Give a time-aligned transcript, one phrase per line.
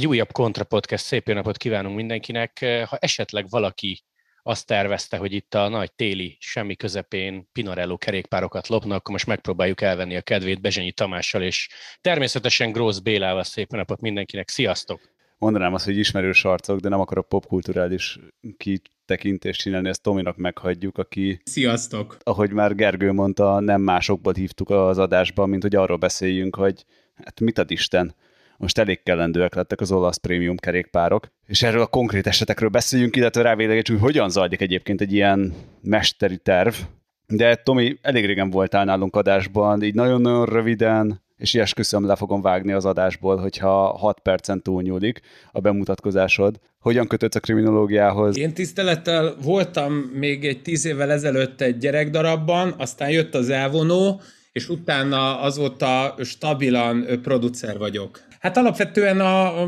[0.00, 2.58] Egy újabb Kontra Podcast, szép jó napot kívánunk mindenkinek.
[2.88, 4.02] Ha esetleg valaki
[4.42, 9.80] azt tervezte, hogy itt a nagy téli semmi közepén Pinarello kerékpárokat lopnak, akkor most megpróbáljuk
[9.80, 11.68] elvenni a kedvét Bezsenyi Tamással, és
[12.00, 14.48] természetesen Grósz Bélával szép napot mindenkinek.
[14.48, 15.00] Sziasztok!
[15.38, 18.18] Mondanám azt, hogy ismerős arcok, de nem akarok popkulturális
[18.56, 21.40] kitekintést csinálni, ezt Tominak meghagyjuk, aki...
[21.44, 22.16] Sziasztok!
[22.22, 26.84] Ahogy már Gergő mondta, nem másokból hívtuk az adásban, mint hogy arról beszéljünk, hogy
[27.24, 28.14] hát mit ad Isten,
[28.60, 33.42] most elég kellendőek lettek az olasz prémium kerékpárok, és erről a konkrét esetekről beszéljünk, illetve
[33.42, 36.74] rávélegecsünk, hogy hogyan zajlik egyébként egy ilyen mesteri terv.
[37.26, 42.72] De Tomi, elég régen voltál nálunk adásban, így nagyon-nagyon röviden, és esküszöm, le fogom vágni
[42.72, 45.20] az adásból, hogyha 6 percen túlnyúlik
[45.52, 46.60] a bemutatkozásod.
[46.78, 48.38] Hogyan kötődsz a kriminológiához?
[48.38, 54.20] Én tisztelettel voltam még egy tíz évvel ezelőtt egy gyerekdarabban, aztán jött az elvonó,
[54.52, 58.28] és utána azóta stabilan producer vagyok.
[58.40, 59.64] Hát alapvetően a,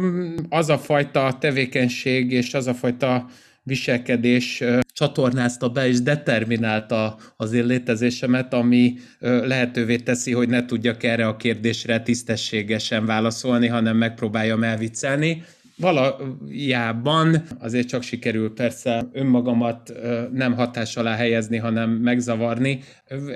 [0.48, 3.26] az a fajta tevékenység és az a fajta
[3.62, 11.26] viselkedés csatornázta be és determinálta az én létezésemet, ami lehetővé teszi, hogy ne tudjak erre
[11.26, 15.44] a kérdésre tisztességesen válaszolni, hanem megpróbáljam elviccelni
[15.82, 19.92] valójában azért csak sikerül persze önmagamat
[20.32, 22.80] nem hatás alá helyezni, hanem megzavarni.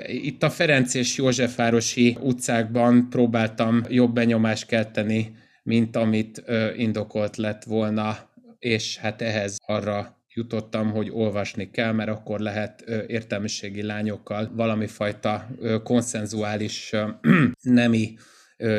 [0.07, 6.43] Itt a Ferenc és Józsefvárosi utcákban próbáltam jobb benyomást kelteni, mint amit
[6.77, 8.17] indokolt lett volna,
[8.59, 15.47] és hát ehhez arra jutottam, hogy olvasni kell, mert akkor lehet értelmiségi lányokkal valami fajta
[15.83, 16.91] konszenzuális
[17.61, 18.15] nemi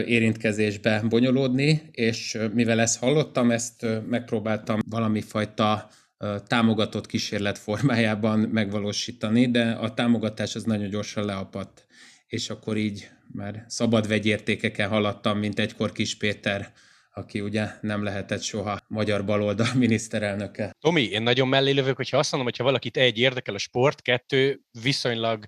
[0.06, 5.88] érintkezésbe bonyolódni, és mivel ezt hallottam, ezt megpróbáltam valami fajta
[6.46, 11.86] támogatott kísérlet formájában megvalósítani, de a támogatás az nagyon gyorsan leapadt,
[12.26, 16.72] és akkor így már szabad vegyértékeken haladtam, mint egykor Kis Péter,
[17.14, 20.70] aki ugye nem lehetett soha magyar baloldal miniszterelnöke.
[20.80, 24.60] Tomi, én nagyon mellé lövök, hogyha azt mondom, hogyha valakit egy érdekel a sport, kettő
[24.82, 25.46] viszonylag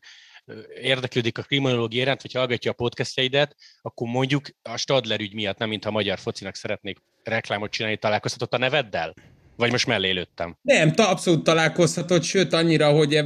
[0.82, 5.68] érdeklődik a kriminológia iránt, vagy hallgatja a podcastjaidet, akkor mondjuk a Stadler ügy miatt, nem
[5.68, 9.14] mintha a magyar focinak szeretnék reklámot csinálni, találkozhatott a neveddel?
[9.56, 10.56] Vagy most mellé lőttem?
[10.62, 13.20] Nem, abszolút találkozhatott, sőt annyira, hogy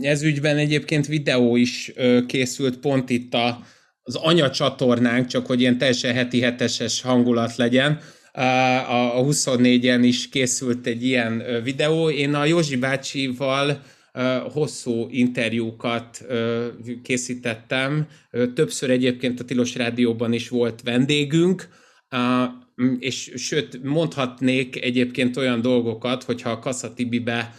[0.00, 1.92] ez ügyben egyébként videó is
[2.26, 3.60] készült pont itt a,
[4.02, 8.00] az anyacsatornánk, csak hogy ilyen teljesen heti heteses hangulat legyen.
[9.12, 12.10] A 24-en is készült egy ilyen videó.
[12.10, 13.82] Én a Józsi bácsival
[14.52, 16.26] hosszú interjúkat
[17.02, 18.06] készítettem.
[18.54, 21.68] Többször egyébként a Tilos Rádióban is volt vendégünk,
[22.98, 27.54] és sőt, mondhatnék egyébként olyan dolgokat, hogyha a Kassa Tibibe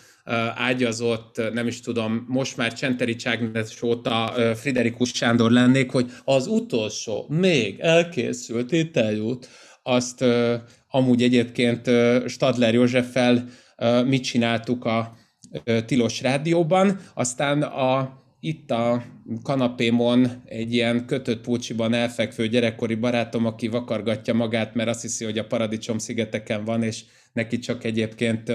[0.56, 7.25] ágyazott, nem is tudom, most már Csenteri Cságnes óta Friderikus Sándor lennék, hogy az utolsó,
[7.29, 9.50] még elkészült interjút,
[9.84, 10.25] azt
[10.90, 11.90] amúgy egyébként
[12.28, 13.47] Stadler Józseffel
[14.06, 15.19] mit csináltuk a
[15.85, 19.03] Tilos Rádióban, aztán a, itt a
[19.44, 25.38] kanapémon egy ilyen kötött pulcsiban elfekvő gyerekkori barátom, aki vakargatja magát, mert azt hiszi, hogy
[25.38, 27.03] a paradicsom szigeteken van, és
[27.34, 28.51] neki csak egyébként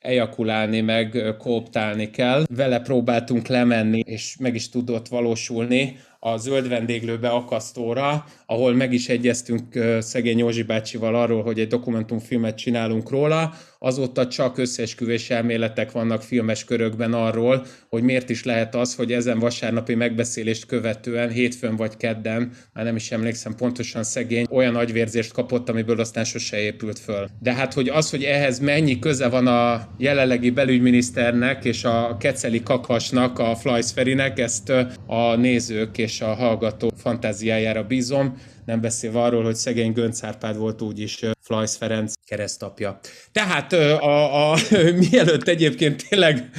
[0.00, 2.44] ejakulálni, meg kooptálni kell.
[2.54, 9.08] Vele próbáltunk lemenni, és meg is tudott valósulni a zöld vendéglőbe akasztóra, ahol meg is
[9.08, 16.22] egyeztünk szegény Józsi bácsival arról, hogy egy dokumentumfilmet csinálunk róla, azóta csak összeesküvés elméletek vannak
[16.22, 21.96] filmes körökben arról, hogy miért is lehet az, hogy ezen vasárnapi megbeszélést követően, hétfőn vagy
[21.96, 27.28] kedden, már nem is emlékszem pontosan szegény, olyan agyvérzést kapott, amiből aztán sose épült föl.
[27.40, 32.62] De hát, hogy az, hogy ehhez mennyi köze van a jelenlegi belügyminiszternek és a keceli
[32.62, 34.72] kakasnak, a Flajsz Ferinek, ezt
[35.06, 38.36] a nézők és a hallgató fantáziájára bízom
[38.68, 42.98] nem beszélve arról, hogy szegény Gönc Árpád volt úgyis Flajsz Ferenc keresztapja.
[43.32, 44.56] Tehát a, a,
[45.10, 46.50] mielőtt egyébként tényleg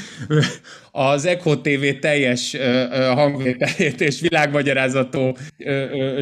[0.91, 2.57] az Echo TV teljes
[3.13, 5.37] hangvételét és világmagyarázató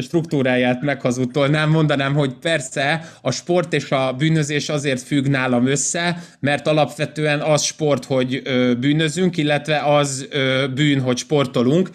[0.00, 6.66] struktúráját meghazudtolnám, mondanám, hogy persze a sport és a bűnözés azért függ nálam össze, mert
[6.66, 8.42] alapvetően az sport, hogy
[8.80, 10.28] bűnözünk, illetve az
[10.74, 11.90] bűn, hogy sportolunk,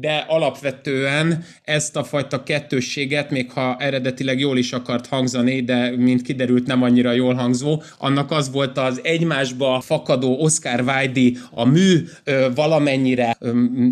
[0.00, 6.22] de alapvetően ezt a fajta kettősséget, még ha eredetileg jól is akart hangzani, de mint
[6.22, 12.04] kiderült nem annyira jól hangzó, annak az volt az egymásba fakadó Oscar Wilde a mű
[12.54, 13.36] valamennyire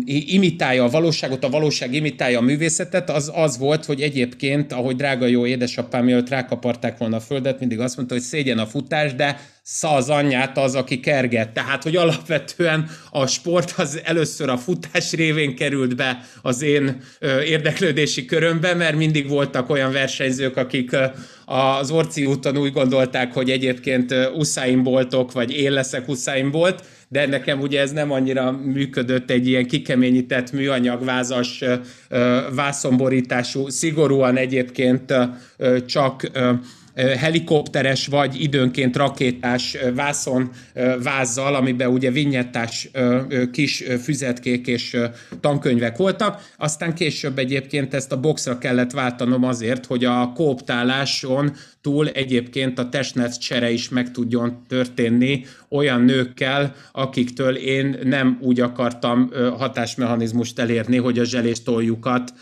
[0.05, 5.25] imitálja a valóságot, a valóság imitálja a művészetet, az az volt, hogy egyébként, ahogy drága
[5.25, 9.39] jó édesapám, mielőtt rákaparták volna a földet, mindig azt mondta, hogy szégyen a futás, de
[9.81, 11.49] az anyját az, aki kerget.
[11.49, 17.01] Tehát, hogy alapvetően a sport az először a futás révén került be az én
[17.45, 20.95] érdeklődési körömbe, mert mindig voltak olyan versenyzők, akik
[21.45, 27.25] az Orci úton úgy gondolták, hogy egyébként Usain Boltok, vagy én leszek Usain Bolt, de
[27.25, 31.63] nekem ugye ez nem annyira működött egy ilyen kikeményített műanyagvázas
[32.55, 35.13] vászonborítású, szigorúan egyébként
[35.85, 36.31] csak
[36.97, 40.51] helikopteres vagy időnként rakétás vászon
[41.03, 42.89] vázzal, amiben ugye vinyettás
[43.51, 44.97] kis füzetkék és
[45.41, 46.51] tankönyvek voltak.
[46.57, 51.55] Aztán később egyébként ezt a boxra kellett váltanom azért, hogy a kooptáláson
[51.87, 58.59] túl egyébként a testnet csere is meg tudjon történni olyan nőkkel, akiktől én nem úgy
[58.59, 62.33] akartam hatásmechanizmust elérni, hogy a zseléstoljukat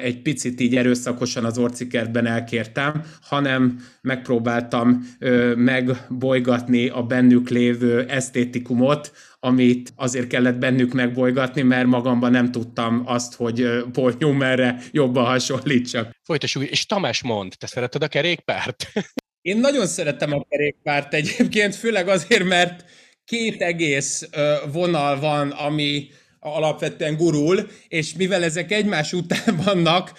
[0.00, 5.08] egy picit így erőszakosan az orcikertben elkértem, hanem megpróbáltam
[5.56, 9.12] megbolygatni a bennük lévő esztétikumot,
[9.44, 16.10] amit azért kellett bennük megbolygatni, mert magamban nem tudtam azt, hogy Paul Newmanre jobban hasonlítsak.
[16.22, 18.86] Folytassuk, és Tamás mond, te szereted a kerékpárt?
[19.50, 22.84] Én nagyon szeretem a kerékpárt egyébként, főleg azért, mert
[23.24, 24.28] két egész
[24.72, 26.08] vonal van, ami
[26.38, 30.12] alapvetően gurul, és mivel ezek egymás után vannak,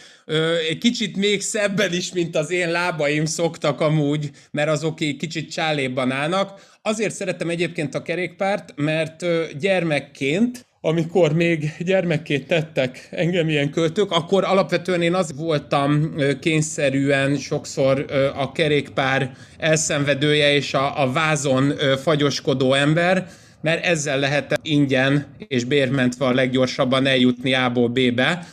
[0.69, 6.11] egy kicsit még szebben is, mint az én lábaim szoktak amúgy, mert azok kicsit csálébban
[6.11, 6.73] állnak.
[6.87, 9.25] Azért szeretem egyébként a kerékpárt, mert
[9.59, 18.05] gyermekként amikor még gyermekként tettek engem ilyen költők, akkor alapvetően én az voltam kényszerűen sokszor
[18.35, 23.27] a kerékpár elszenvedője és a, a vázon fagyoskodó ember,
[23.65, 28.47] mert ezzel lehet ingyen és bérmentve a leggyorsabban eljutni A-ból B-be,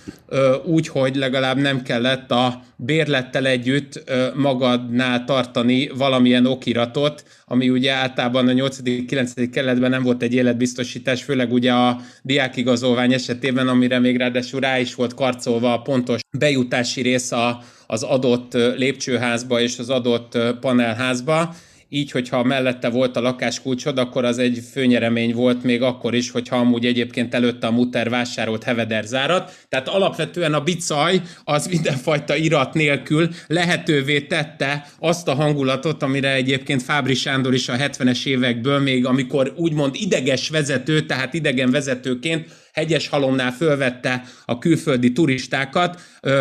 [0.64, 4.02] úgy, hogy legalább nem kellett a bérlettel együtt
[4.34, 9.48] magadnál tartani valamilyen okiratot, ami ugye általában a 8.-9.
[9.52, 14.94] keletben nem volt egy életbiztosítás, főleg ugye a diákigazolvány esetében, amire még ráadásul rá is
[14.94, 17.30] volt karcolva a pontos bejutási rész
[17.86, 21.54] az adott lépcsőházba és az adott panelházba,
[21.94, 26.56] így, hogyha mellette volt a lakáskulcsod, akkor az egy főnyeremény volt még akkor is, hogyha
[26.56, 29.52] amúgy egyébként előtte a muter vásárolt hevederzárat.
[29.68, 36.82] Tehát alapvetően a bicaj az mindenfajta irat nélkül lehetővé tette azt a hangulatot, amire egyébként
[36.82, 43.08] Fábri Sándor is a 70-es évekből még, amikor úgymond ideges vezető, tehát idegen vezetőként hegyes
[43.08, 46.00] halomnál fölvette a külföldi turistákat,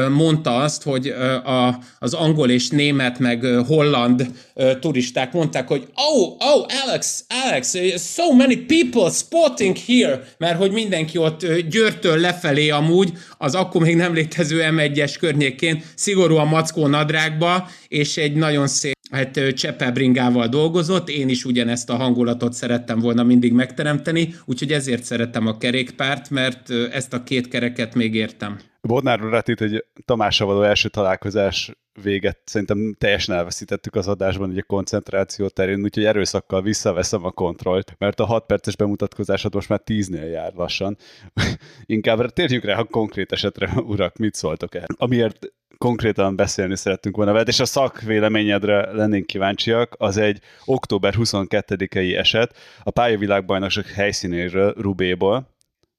[0.10, 1.08] mondta azt, hogy
[1.44, 4.32] a, az angol és német meg holland
[4.80, 11.18] turisták mondták, hogy oh, oh, Alex, Alex, so many people spotting here, mert hogy mindenki
[11.18, 18.18] ott Győrtől lefelé amúgy, az akkor még nem létező M1-es környékén szigorúan mackó nadrágba, és
[18.18, 24.36] egy nagyon szép hát csepelbringával dolgozott, én is ugyanezt a hangulatot szerettem volna mindig megteremteni,
[24.46, 28.60] úgyhogy ezért szeretem a kerékpárt, mert ezt a két kereket még értem.
[28.82, 31.72] Bodnár urat itt, hogy Tamással való első találkozás
[32.04, 38.20] véget szerintem teljesen elveszítettük az adásban, ugye koncentráció terén, úgyhogy erőszakkal visszaveszem a kontrollt, mert
[38.20, 40.98] a 6 perces bemutatkozásod most már 10-nél jár lassan.
[41.86, 44.86] Inkább térjünk rá a konkrét esetre, urak, mit szóltok el?
[44.98, 52.18] Amiért konkrétan beszélni szerettünk volna veled, és a szakvéleményedre lennénk kíváncsiak, az egy október 22-i
[52.18, 55.48] eset a pályavilágbajnokság helyszínéről, Rubéból.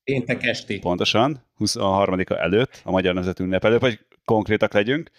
[0.05, 0.79] Péntek esti.
[0.79, 5.11] Pontosan, 23-a előtt, a Magyar Nemzet ünnep előtt, vagy konkrétak legyünk.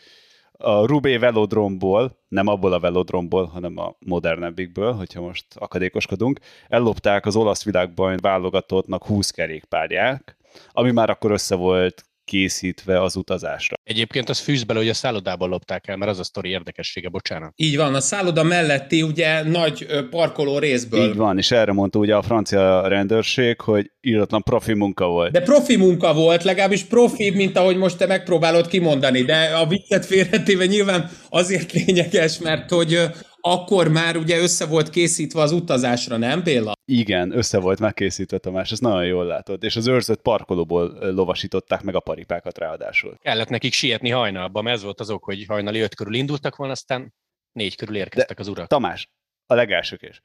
[0.52, 7.36] A Rubé velodromból, nem abból a velodromból, hanem a modernebbikből, hogyha most akadékoskodunk, ellopták az
[7.36, 10.38] olasz világbajn válogatottnak 20 kerékpárják,
[10.72, 13.76] ami már akkor össze volt készítve az utazásra.
[13.84, 17.54] Egyébként az fűz bele, hogy a szállodában lopták el, mert az a sztori érdekessége, bocsánat.
[17.56, 21.10] Így van, a szálloda melletti ugye nagy parkoló részből.
[21.10, 25.32] Így van, és erre mondta ugye a francia rendőrség, hogy írdatlan profi munka volt.
[25.32, 30.06] De profi munka volt, legalábbis profi, mint ahogy most te megpróbálod kimondani, de a viccet
[30.06, 33.00] félretéve nyilván azért lényeges, mert hogy
[33.46, 36.74] akkor már ugye össze volt készítve az utazásra, nem Béla?
[36.86, 39.64] Igen, össze volt megkészítve Tamás, ezt nagyon jól látod.
[39.64, 43.18] És az őrzött parkolóból lovasították meg a paripákat ráadásul.
[43.22, 46.74] Kellett nekik sietni hajnalba, mert ez volt az ok, hogy hajnali öt körül indultak volna,
[46.74, 47.14] aztán
[47.52, 48.68] négy körül érkeztek De, az urak.
[48.68, 49.10] Tamás,
[49.46, 50.22] a legelső és,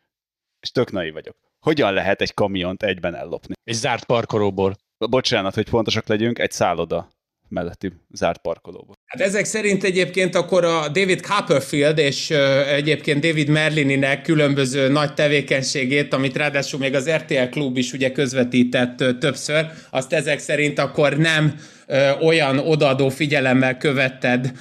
[0.61, 1.37] és tök naiv vagyok.
[1.59, 3.55] Hogyan lehet egy kamiont egyben ellopni?
[3.65, 4.77] Egy zárt parkolóból.
[4.99, 7.09] Bocsánat, hogy pontosak legyünk, egy szálloda
[7.49, 8.95] melletti zárt parkolóból.
[9.09, 12.31] Hát ezek szerint egyébként akkor a David Copperfield és
[12.75, 19.05] egyébként David Merlininek különböző nagy tevékenységét, amit ráadásul még az RTL klub is ugye közvetített
[19.21, 21.55] többször, azt ezek szerint akkor nem
[22.21, 24.53] olyan odaadó figyelemmel követted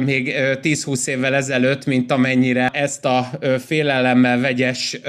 [0.00, 3.30] még 10-20 évvel ezelőtt, mint amennyire ezt a
[3.66, 5.00] félelemmel vegyes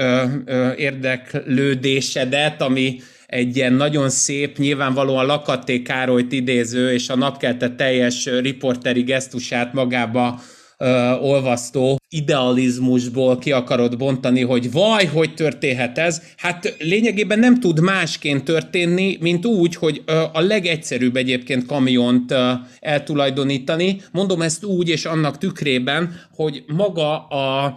[0.76, 9.02] érdeklődésedet, ami egy ilyen nagyon szép, nyilvánvalóan Lakaté Károlyt idéző, és a napkelte teljes riporteri
[9.02, 10.40] gesztusát magába
[10.78, 17.80] ö, olvasztó idealizmusból ki akarod bontani, hogy vaj, hogy történhet ez, hát lényegében nem tud
[17.80, 24.00] másként történni, mint úgy, hogy ö, a legegyszerűbb egyébként kamiont ö, eltulajdonítani.
[24.12, 27.76] Mondom ezt úgy és annak tükrében, hogy maga a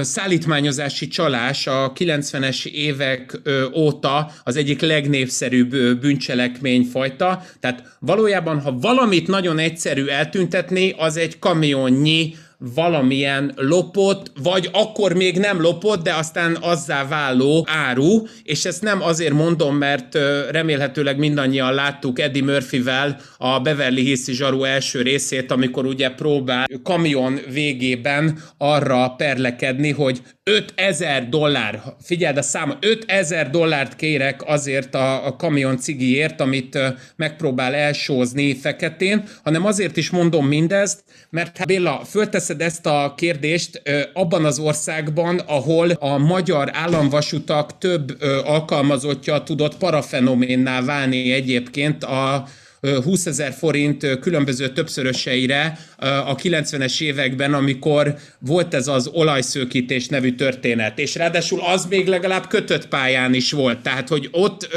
[0.00, 3.40] szállítmányozási csalás a 90-es évek
[3.74, 7.42] óta az egyik legnépszerűbb bűncselekményfajta.
[7.60, 15.38] Tehát valójában, ha valamit nagyon egyszerű eltüntetni, az egy kamionnyi valamilyen lopott, vagy akkor még
[15.38, 20.18] nem lopott, de aztán azzá váló áru, és ezt nem azért mondom, mert
[20.50, 27.38] remélhetőleg mindannyian láttuk Eddie Murphyvel a Beverly Hills zsaru első részét, amikor ugye próbál kamion
[27.52, 35.36] végében arra perlekedni, hogy 5000 dollár, figyeld a száma, 5000 dollárt kérek azért a, a
[35.36, 36.78] kamion cigiért, amit
[37.16, 42.00] megpróbál elsózni feketén, hanem azért is mondom mindezt, mert hát Béla,
[42.48, 50.82] fölteszed ezt a kérdést abban az országban, ahol a magyar államvasutak több alkalmazottja tudott parafenoménná
[50.82, 52.44] válni egyébként a
[52.80, 60.98] 20 ezer forint különböző többszöröseire a 90-es években, amikor volt ez az olajszőkítés nevű történet.
[60.98, 63.78] És ráadásul az még legalább kötött pályán is volt.
[63.78, 64.68] Tehát, hogy ott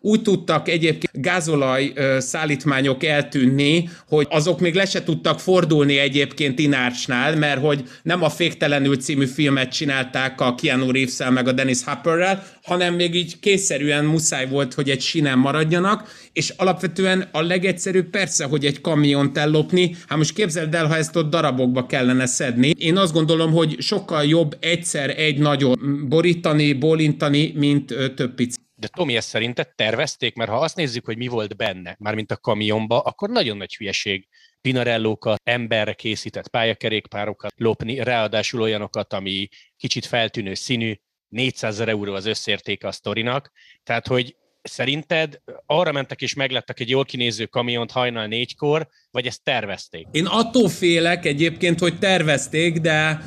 [0.00, 7.36] úgy tudtak egyébként gázolaj szállítmányok eltűnni, hogy azok még le se tudtak fordulni egyébként Inárcsnál,
[7.36, 12.46] mert hogy nem a Féktelenül című filmet csinálták a Keanu reeves meg a Dennis Hopperrel,
[12.62, 18.44] hanem még így készszerűen muszáj volt, hogy egy sinem maradjanak, és alapvetően a legegyszerűbb persze,
[18.44, 22.70] hogy egy kamiont ellopni, hát most képzeld el, ha ezt ott darabokba kellene szedni.
[22.78, 28.58] Én azt gondolom, hogy sokkal jobb egyszer egy nagyon borítani, bolintani, mint több pici.
[28.74, 30.34] De Tomi, ezt szerinted tervezték?
[30.34, 34.28] Mert ha azt nézzük, hogy mi volt benne, mármint a kamionba, akkor nagyon nagy hülyeség
[34.60, 40.94] pinarellókat, emberre készített pályakerékpárokat lopni, ráadásul olyanokat, ami kicsit feltűnő színű,
[41.28, 43.52] 400 euró az összértéke a sztorinak,
[43.82, 49.42] tehát hogy szerinted arra mentek és meglettek egy jól kinéző kamiont hajnal négykor, vagy ezt
[49.42, 50.06] tervezték?
[50.10, 53.20] Én attól félek egyébként, hogy tervezték, de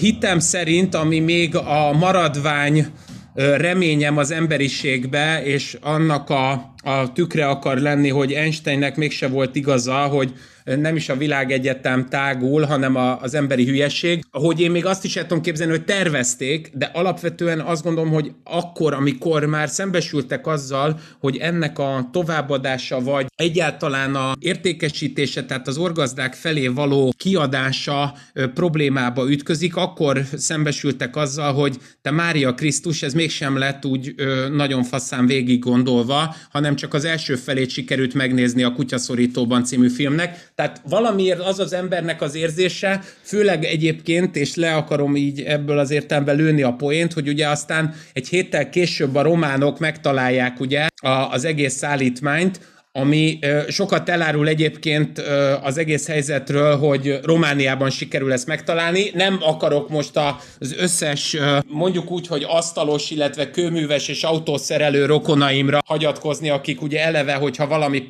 [0.00, 2.86] hitem szerint, ami még a maradvány
[3.34, 9.94] reményem az emberiségbe, és annak a, a tükre akar lenni, hogy Einsteinnek mégse volt igaza,
[9.94, 10.32] hogy
[10.64, 14.24] nem is a világegyetem tágul, hanem a, az emberi hülyeség.
[14.30, 18.32] Ahogy én még azt is el tudom képzelni, hogy tervezték, de alapvetően azt gondolom, hogy
[18.44, 25.76] akkor, amikor már szembesültek azzal, hogy ennek a továbbadása, vagy egyáltalán a értékesítése, tehát az
[25.76, 28.14] orgazdák felé való kiadása
[28.54, 34.14] problémába ütközik, akkor szembesültek azzal, hogy te Mária Krisztus, ez mégsem lett úgy
[34.52, 40.50] nagyon faszán végig gondolva, hanem csak az első felét sikerült megnézni a Kutyaszorítóban című filmnek,
[40.54, 45.90] tehát valamiért az az embernek az érzése, főleg egyébként, és le akarom így ebből az
[45.90, 50.86] értelemben lőni a poént, hogy ugye aztán egy héttel később a románok megtalálják ugye
[51.30, 52.60] az egész szállítmányt,
[52.96, 55.18] ami sokat elárul egyébként
[55.62, 59.10] az egész helyzetről, hogy Romániában sikerül ezt megtalálni.
[59.14, 60.20] Nem akarok most
[60.58, 61.36] az összes,
[61.68, 68.06] mondjuk úgy, hogy asztalos, illetve kőműves és autószerelő rokonaimra hagyatkozni, akik ugye eleve, hogyha valami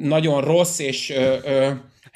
[0.00, 1.68] nagyon rossz és ö, ö,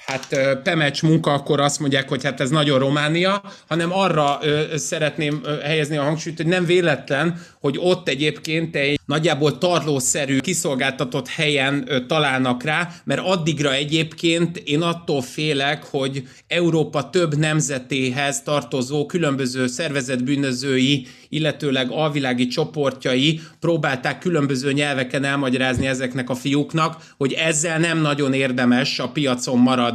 [0.06, 4.38] hát pemecs munka, akkor azt mondják, hogy hát ez nagyon Románia, hanem arra
[4.74, 11.88] szeretném helyezni a hangsúlyt, hogy nem véletlen, hogy ott egyébként egy nagyjából tarlószerű, kiszolgáltatott helyen
[12.06, 21.06] találnak rá, mert addigra egyébként én attól félek, hogy Európa több nemzetéhez tartozó különböző szervezetbűnözői,
[21.28, 28.98] illetőleg alvilági csoportjai próbálták különböző nyelveken elmagyarázni ezeknek a fiúknak, hogy ezzel nem nagyon érdemes
[28.98, 29.89] a piacon maradni,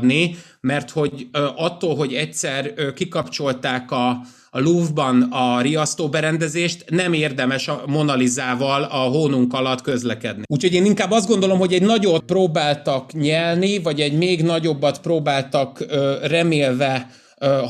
[0.61, 4.21] mert hogy attól, hogy egyszer kikapcsolták a
[4.55, 10.43] a Louvre-ban a riasztóberendezést, nem érdemes a Monalizával a hónunk alatt közlekedni.
[10.47, 15.85] Úgyhogy én inkább azt gondolom, hogy egy nagyot próbáltak nyelni, vagy egy még nagyobbat próbáltak
[16.21, 17.09] remélve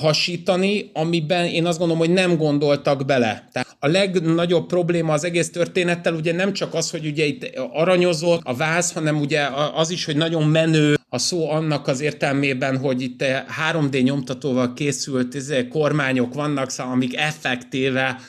[0.02, 3.50] hasítani, amiben én azt gondolom, hogy nem gondoltak bele.
[3.52, 8.42] Tehát a legnagyobb probléma az egész történettel ugye nem csak az, hogy ugye itt aranyozott
[8.44, 13.02] a váz, hanem ugye az is, hogy nagyon menő a szó annak az értelmében, hogy
[13.02, 13.24] itt
[13.72, 18.20] 3D nyomtatóval készült izé, kormányok vannak, szóval, amik effektíve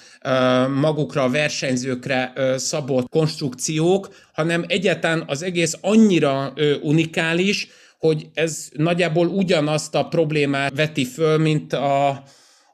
[0.81, 6.53] magukra a versenyzőkre szabott konstrukciók, hanem egyáltalán az egész annyira
[6.83, 12.23] unikális, hogy ez nagyjából ugyanazt a problémát veti föl, mint a,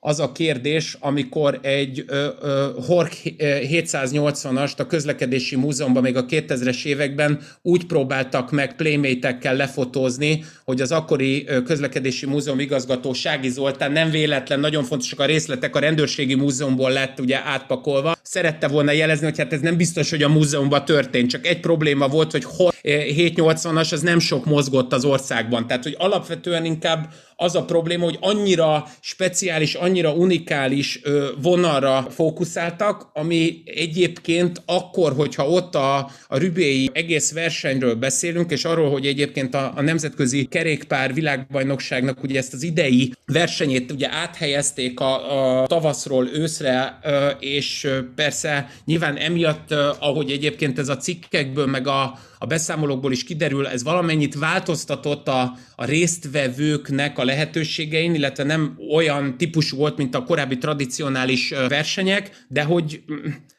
[0.05, 7.41] az a kérdés, amikor egy uh, Hork 780-ast a közlekedési múzeumban még a 2000-es években
[7.63, 14.61] úgy próbáltak meg playmate lefotózni, hogy az akkori közlekedési múzeum igazgató Sági Zoltán nem véletlen,
[14.61, 18.17] nagyon fontosak a részletek, a rendőrségi múzeumból lett ugye átpakolva.
[18.23, 22.09] Szerette volna jelezni, hogy hát ez nem biztos, hogy a múzeumban történt, csak egy probléma
[22.09, 22.47] volt, hogy
[22.83, 25.67] 780-as az nem sok mozgott az országban.
[25.67, 31.01] Tehát, hogy alapvetően inkább az a probléma, hogy annyira speciális, annyira unikális
[31.43, 38.91] vonalra fókuszáltak, ami egyébként akkor, hogyha ott a, a Rübéi egész versenyről beszélünk, és arról,
[38.91, 45.61] hogy egyébként a, a nemzetközi kerékpár világbajnokságnak ugye ezt az idei versenyét ugye áthelyezték a,
[45.63, 46.99] a tavaszról őszre,
[47.41, 53.67] és persze nyilván emiatt, ahogy egyébként ez a cikkekből, meg a, a beszámolókból is kiderül,
[53.67, 60.25] ez valamennyit változtatott a, a résztvevőknek a lehetőségein, illetve nem olyan típusú volt, mint a
[60.25, 63.03] korábbi tradicionális versenyek, de hogy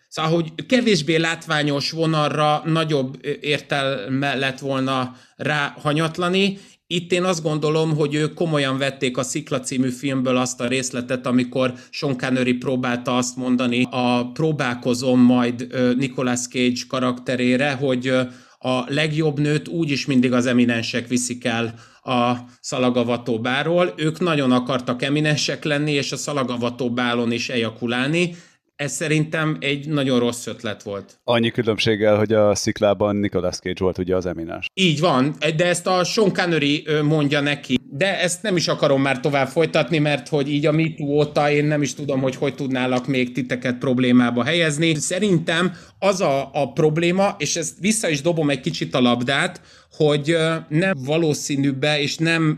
[0.08, 6.58] Szóval, hogy kevésbé látványos vonalra nagyobb értelme lett volna ráhanyatlani.
[6.88, 11.26] Itt én azt gondolom, hogy ők komolyan vették a Szikla című filmből azt a részletet,
[11.26, 18.12] amikor Sean Connery próbálta azt mondani a próbálkozom majd Nicolas Cage karakterére, hogy
[18.66, 23.94] a legjobb nőt úgyis mindig az eminensek viszik el a szalagavató báról.
[23.96, 28.36] Ők nagyon akartak eminensek lenni, és a szalagavató bálon is ejakulálni,
[28.76, 31.20] ez szerintem egy nagyon rossz ötlet volt.
[31.24, 34.68] Annyi különbséggel, hogy a sziklában Nicolas Cage volt ugye az eminens.
[34.74, 37.78] Így van, de ezt a Sean Connery mondja neki.
[37.96, 41.66] De ezt nem is akarom már tovább folytatni, mert hogy így a MeToo óta én
[41.66, 44.96] nem is tudom, hogy hogy tudnálak még titeket problémába helyezni.
[44.96, 50.38] Szerintem az a, a probléma, és ezt vissza is dobom egy kicsit a labdát, hogy
[50.70, 52.58] nem valószínűbbe és nem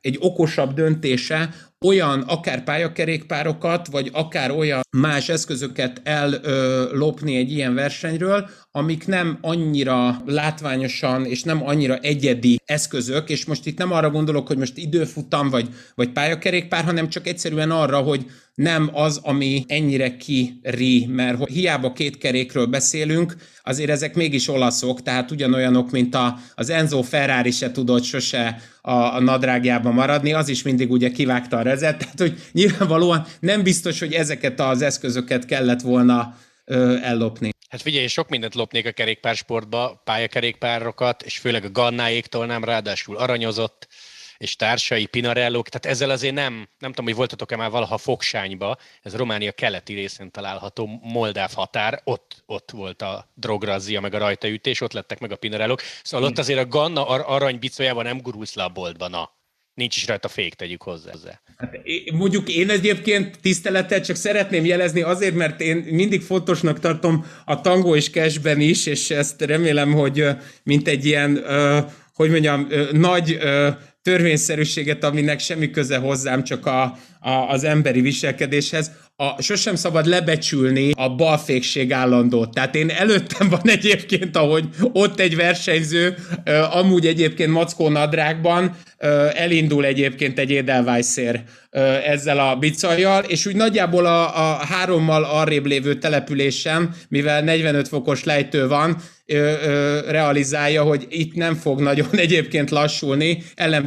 [0.00, 1.48] egy okosabb döntése
[1.84, 10.22] olyan akár pályakerékpárokat, vagy akár olyan más eszközöket ellopni egy ilyen versenyről, amik nem annyira
[10.26, 15.50] látványosan és nem annyira egyedi eszközök, és most itt nem arra gondolok, hogy most időfutam
[15.50, 21.92] vagy, vagy pályakerékpár, hanem csak egyszerűen arra, hogy nem az, ami ennyire kiri, mert hiába
[21.92, 27.70] két kerékről beszélünk, azért ezek mégis olaszok, tehát ugyanolyanok, mint a, az Enzo Ferrari se
[27.70, 32.38] tudott sose a, a nadrágjában maradni, az is mindig ugye kivágta a rezet, tehát hogy
[32.52, 37.51] nyilvánvalóan nem biztos, hogy ezeket az eszközöket kellett volna ö, ellopni.
[37.72, 43.88] Hát figyelj, sok mindent lopnék a kerékpársportba, pályakerékpárokat, és főleg a Gannáéktól nem, ráadásul aranyozott,
[44.38, 49.16] és társai, Pinarellók, tehát ezzel azért nem, nem tudom, hogy voltatok-e már valaha Foksányba, ez
[49.16, 54.92] Románia keleti részén található Moldáv határ, ott, ott volt a drograzzia, meg a rajtaütés, ott
[54.92, 59.10] lettek meg a Pinarellók, szóval ott azért a Ganna aranybicójában nem gurulsz le a boltban,
[59.10, 59.30] na.
[59.74, 61.12] Nincs is rajta fék, tegyük hozzá.
[61.56, 61.80] Hát,
[62.12, 67.96] mondjuk én egyébként tiszteletet csak szeretném jelezni azért, mert én mindig fontosnak tartom a tangó
[67.96, 70.26] és cashben is, és ezt remélem, hogy
[70.62, 71.44] mint egy ilyen,
[72.14, 73.38] hogy mondjam, nagy
[74.02, 76.82] törvényszerűséget, aminek semmi köze hozzám, csak a,
[77.20, 82.54] a, az emberi viselkedéshez, a, sosem szabad lebecsülni a balfékség állandót.
[82.54, 86.14] Tehát én előttem van egyébként, ahogy ott egy versenyző,
[86.70, 88.76] amúgy egyébként mackó nadrágban
[89.34, 91.42] elindul egyébként egy Edelweissér
[92.04, 98.24] ezzel a bicajjal, és úgy nagyjából a, a hárommal arrébb lévő településen, mivel 45 fokos
[98.24, 98.96] lejtő van,
[100.08, 103.42] realizálja, hogy itt nem fog nagyon egyébként lassulni,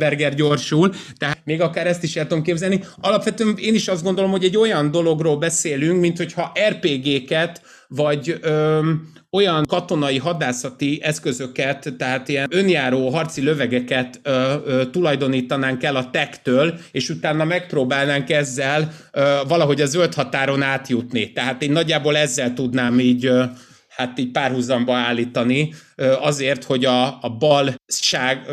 [0.06, 2.84] Ellenberger gyorsul, tehát még akár ezt is el tudom képzelni.
[3.02, 9.14] Alapvetően én is azt gondolom, hogy egy olyan dologról beszélünk, mint hogyha RPG-ket, vagy öm,
[9.32, 16.80] olyan katonai hadászati eszközöket, tehát ilyen önjáró harci lövegeket ö, ö, tulajdonítanánk el a tektől,
[16.92, 21.32] és utána megpróbálnánk ezzel ö, valahogy a zöld határon átjutni.
[21.32, 23.44] Tehát én nagyjából ezzel tudnám így ö,
[23.96, 25.74] hát így párhuzamba állítani,
[26.20, 28.48] azért, hogy a, a balság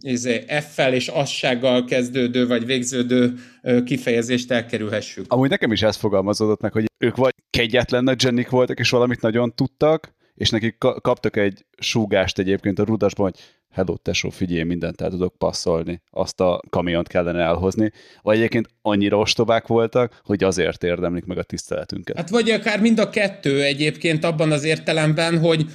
[0.00, 3.34] izé, F-fel és assággal kezdődő vagy végződő
[3.84, 5.24] kifejezést elkerülhessük.
[5.28, 9.54] Amúgy nekem is ez fogalmazódott meg, hogy ők vagy kegyetlennek Jennik voltak, és valamit nagyon
[9.54, 13.40] tudtak, és nekik kaptak egy súgást egyébként a rudasban, hogy
[13.72, 19.18] hello tesó, figyelj, mindent el tudok passzolni, azt a kamiont kellene elhozni, vagy egyébként annyira
[19.18, 22.16] ostobák voltak, hogy azért érdemlik meg a tiszteletünket.
[22.16, 25.66] Hát vagy akár mind a kettő egyébként abban az értelemben, hogy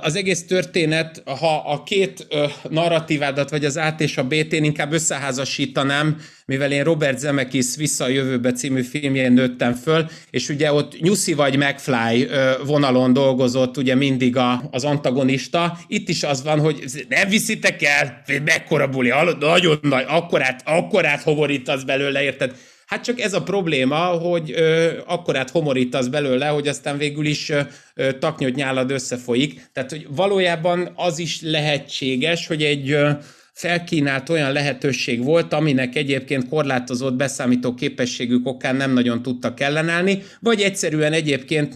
[0.00, 2.26] az egész történet, ha a két
[2.68, 8.04] narratívádat, vagy az A és a B-t én inkább összeházasítanám, mivel én Robert Zemeckis Vissza
[8.04, 12.28] a jövőbe című filmjén nőttem föl, és ugye ott Nyuszi vagy McFly
[12.66, 15.78] vonalon dolgozott ugye mindig a, az antagonista.
[15.86, 21.82] Itt is az van, hogy nem viszitek el, mekkora buli, nagyon nagy, akkorát, akkorát hovorítasz
[21.82, 22.54] belőle, érted?
[22.90, 27.48] Hát csak ez a probléma, hogy ö, akkorát homorítasz belőle, hogy aztán végül is
[27.94, 29.62] ö, taknyot nyálad összefolyik.
[29.72, 33.10] Tehát, hogy valójában az is lehetséges, hogy egy ö,
[33.52, 40.60] felkínált olyan lehetőség volt, aminek egyébként korlátozott beszámító képességük okán nem nagyon tudtak ellenállni, vagy
[40.60, 41.74] egyszerűen egyébként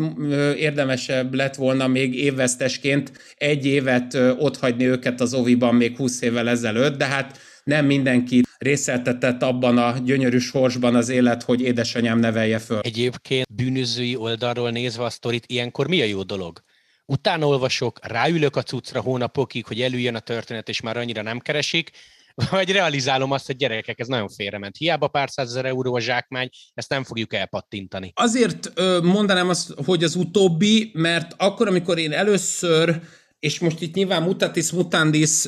[0.57, 6.99] érdemesebb lett volna még évvesztesként egy évet otthagyni őket az oviban még 20 évvel ezelőtt,
[6.99, 12.81] de hát nem mindenki részeltetett abban a gyönyörű sorsban az élet, hogy édesanyám nevelje föl.
[12.81, 16.63] Egyébként bűnözői oldalról nézve a sztorit, ilyenkor mi a jó dolog?
[17.07, 21.91] Utána olvasok, ráülök a cuccra hónapokig, hogy előjön a történet, és már annyira nem keresik,
[22.51, 24.77] vagy realizálom azt, hogy gyerekek, ez nagyon félrement.
[24.77, 28.13] Hiába pár százezer euró a zsákmány, ezt nem fogjuk elpattintani.
[28.15, 28.73] Azért
[29.03, 33.01] mondanám azt, hogy az utóbbi, mert akkor, amikor én először
[33.45, 35.47] és most itt nyilván mutatis mutandis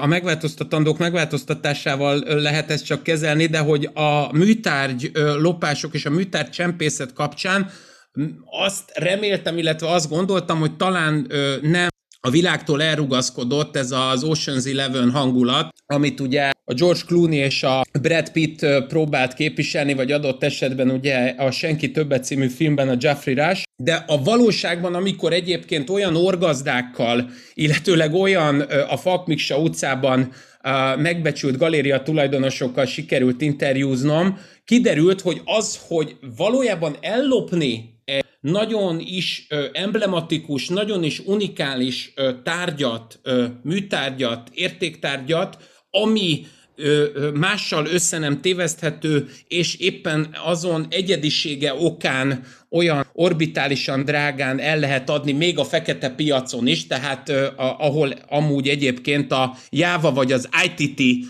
[0.00, 6.50] a megváltoztatandók megváltoztatásával lehet ezt csak kezelni, de hogy a műtárgy lopások és a műtárgy
[6.50, 7.70] csempészet kapcsán
[8.50, 11.26] azt reméltem, illetve azt gondoltam, hogy talán
[11.62, 11.88] nem
[12.26, 17.84] a világtól elrugaszkodott ez az Ocean's Eleven hangulat, amit ugye a George Clooney és a
[18.00, 23.34] Brad Pitt próbált képviselni, vagy adott esetben ugye a Senki többet című filmben a Jeffrey
[23.34, 30.32] Rush, de a valóságban, amikor egyébként olyan orgazdákkal, illetőleg olyan a Fakmiksa utcában
[30.96, 37.95] megbecsült galéria tulajdonosokkal sikerült interjúznom, kiderült, hogy az, hogy valójában ellopni
[38.50, 42.12] nagyon is emblematikus, nagyon is unikális
[42.44, 43.20] tárgyat,
[43.62, 45.58] műtárgyat, értéktárgyat,
[45.90, 46.46] ami
[47.34, 55.32] mással össze nem téveszthető, és éppen azon egyedisége okán olyan orbitálisan drágán el lehet adni
[55.32, 61.26] még a fekete piacon is, tehát ahol amúgy egyébként a Java vagy az ITT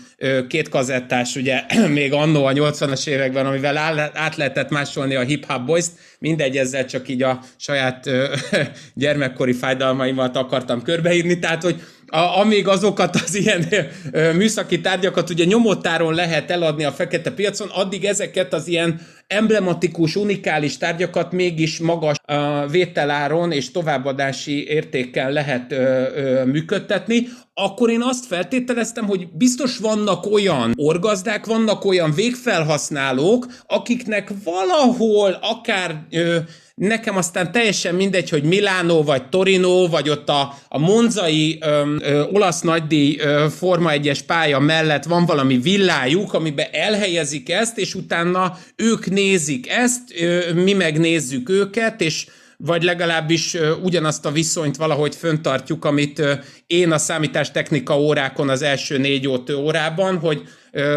[0.47, 3.77] két kazettás, ugye még annó a 80-as években, amivel
[4.13, 8.09] át lehetett másolni a Hip Hop Boys-t, mindegy, ezzel csak így a saját
[8.93, 13.67] gyermekkori fájdalmaimat akartam körbeírni, tehát hogy a, amíg azokat az ilyen
[14.11, 20.15] ö, műszaki tárgyakat ugye nyomottáron lehet eladni a fekete piacon, addig ezeket az ilyen emblematikus,
[20.15, 25.75] unikális tárgyakat mégis magas uh, vételáron és továbbadási értékkel lehet ö,
[26.15, 34.31] ö, működtetni, akkor én azt feltételeztem, hogy biztos vannak olyan orgazdák, vannak olyan végfelhasználók, akiknek
[34.43, 36.37] valahol akár ö,
[36.81, 42.23] Nekem aztán teljesen mindegy, hogy Milánó, vagy Torino, vagy ott a, a monzai ö, ö,
[42.23, 48.57] olasz nagydíj ö, Forma 1-es pálya mellett van valami villájuk, amiben elhelyezik ezt, és utána
[48.75, 55.85] ők nézik ezt, ö, mi megnézzük őket, és vagy legalábbis ugyanazt a viszonyt valahogy föntartjuk,
[55.85, 56.23] amit
[56.67, 60.41] én a számítástechnika órákon az első négy órában, hogy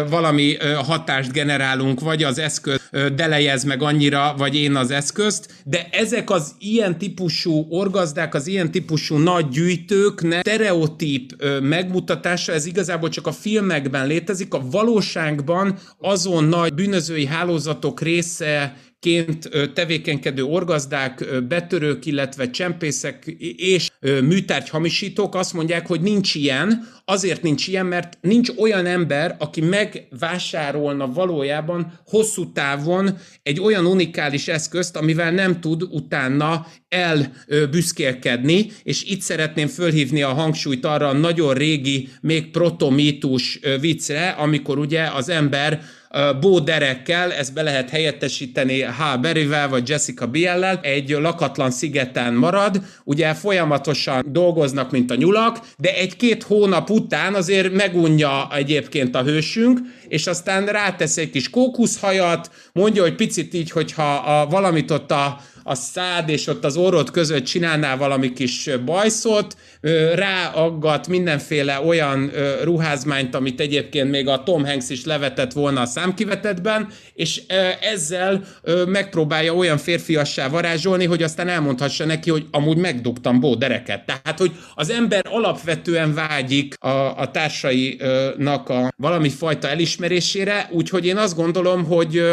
[0.09, 6.29] valami hatást generálunk, vagy az eszköz delejez meg annyira, vagy én az eszközt, de ezek
[6.29, 13.31] az ilyen típusú orgazdák, az ilyen típusú nagy gyűjtők, stereotíp megmutatása, ez igazából csak a
[13.31, 23.25] filmekben létezik, a valóságban azon nagy bűnözői hálózatok része ként tevékenykedő orgazdák, betörők, illetve csempészek
[23.55, 29.61] és műtárgyhamisítók azt mondják, hogy nincs ilyen, azért nincs ilyen, mert nincs olyan ember, aki
[29.61, 39.21] megvásárolna valójában hosszú távon egy olyan unikális eszközt, amivel nem tud utána elbüszkélkedni, és itt
[39.21, 45.81] szeretném fölhívni a hangsúlyt arra a nagyon régi, még protomítus viccre, amikor ugye az ember
[46.39, 49.19] Bó Derekkel, ezt be lehet helyettesíteni H.
[49.21, 55.95] Berryvel vagy Jessica Biellel, egy lakatlan szigeten marad, ugye folyamatosan dolgoznak, mint a nyulak, de
[55.95, 59.79] egy-két hónap után azért megunja egyébként a hősünk,
[60.11, 65.39] és aztán rátesz egy kis kókuszhajat, mondja, hogy picit így, hogyha a, valamit ott a
[65.63, 69.57] a szád és ott az orrod között csinálnál valami kis bajszot,
[70.15, 72.31] ráaggat mindenféle olyan
[72.63, 77.41] ruházmányt, amit egyébként még a Tom Hanks is levetett volna a számkivetetben, és
[77.81, 78.43] ezzel
[78.87, 84.05] megpróbálja olyan férfiassá varázsolni, hogy aztán elmondhassa neki, hogy amúgy megdugtam bódereket.
[84.05, 90.00] Tehát, hogy az ember alapvetően vágyik a, a társainak a valami fajta elismerésére,
[90.71, 92.23] úgyhogy én azt gondolom, hogy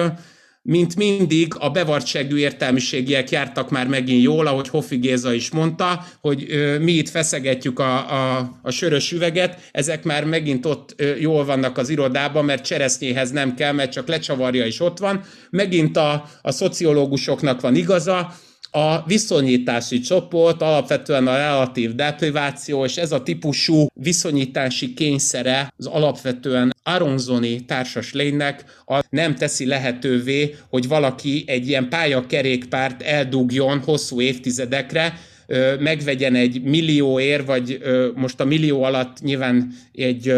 [0.62, 6.46] mint mindig a bevartságú értelmiségiek jártak már megint jól, ahogy Hoffi Géza is mondta, hogy
[6.80, 11.88] mi itt feszegetjük a, a, a sörös üveget, ezek már megint ott jól vannak az
[11.88, 15.22] irodában, mert cseresznyéhez nem kell, mert csak lecsavarja is ott van.
[15.50, 18.34] Megint a, a szociológusoknak van igaza,
[18.70, 26.76] a viszonyítási csoport alapvetően a relatív depriváció, és ez a típusú viszonyítási kényszere az alapvetően
[26.82, 28.64] Aronzoni társas lénynek
[29.10, 35.18] nem teszi lehetővé, hogy valaki egy ilyen pályakerékpárt eldugjon hosszú évtizedekre,
[35.78, 37.78] megvegyen egy millióért, vagy
[38.14, 40.34] most a millió alatt nyilván egy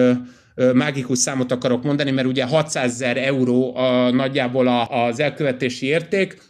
[0.74, 6.49] mágikus számot akarok mondani, mert ugye 600 ezer euró a, nagyjából az elkövetési érték,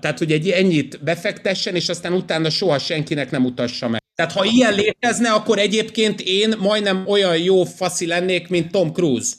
[0.00, 4.02] tehát, hogy egy ennyit befektessen, és aztán utána soha senkinek nem utassa meg.
[4.14, 9.32] Tehát, ha ilyen létezne, akkor egyébként én majdnem olyan jó faszi lennék, mint Tom Cruise.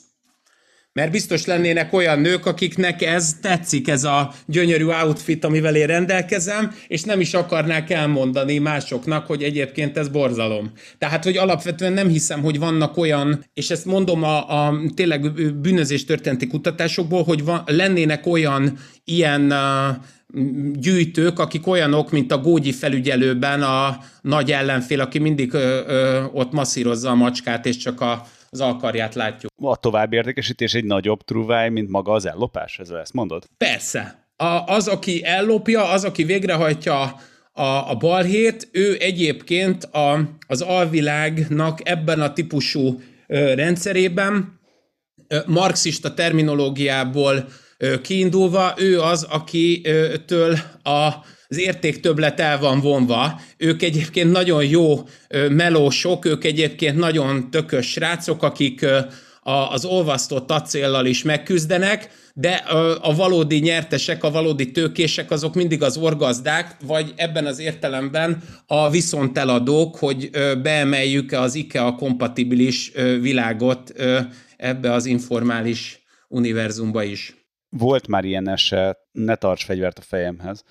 [0.92, 6.74] Mert biztos lennének olyan nők, akiknek ez tetszik, ez a gyönyörű outfit, amivel én rendelkezem,
[6.86, 10.72] és nem is akarnák elmondani másoknak, hogy egyébként ez borzalom.
[10.98, 16.04] Tehát, hogy alapvetően nem hiszem, hogy vannak olyan, és ezt mondom a, a tényleg bűnözés
[16.04, 19.96] történeti kutatásokból, hogy van, lennének olyan ilyen uh,
[20.72, 26.52] gyűjtők, akik olyanok, mint a Gógyi felügyelőben a nagy ellenfél, aki mindig ö, ö, ott
[26.52, 29.52] masszírozza a macskát, és csak a, az alkarját látjuk.
[29.62, 33.44] A további értékesítés egy nagyobb truváj, mint maga az ellopás, ezzel ezt mondod?
[33.58, 34.26] Persze.
[34.36, 37.00] A, az, aki ellopja, az, aki végrehajtja
[37.52, 44.60] a, a balhét, ő egyébként a, az alvilágnak ebben a típusú ö, rendszerében
[45.28, 47.48] ö, marxista terminológiából
[48.02, 51.12] kiindulva, ő az, akitől a
[51.50, 53.40] az értéktöblet el van vonva.
[53.56, 55.08] Ők egyébként nagyon jó
[55.50, 58.86] melósok, ők egyébként nagyon tökös srácok, akik
[59.70, 62.52] az olvasztott acéllal is megküzdenek, de
[63.00, 68.90] a valódi nyertesek, a valódi tőkések azok mindig az orgazdák, vagy ebben az értelemben a
[68.90, 70.30] viszonteladók, hogy
[70.62, 73.92] beemeljük az IKEA kompatibilis világot
[74.56, 77.38] ebbe az informális univerzumba is.
[77.76, 80.64] Volt már ilyen eset, ne tarts fegyvert a fejemhez.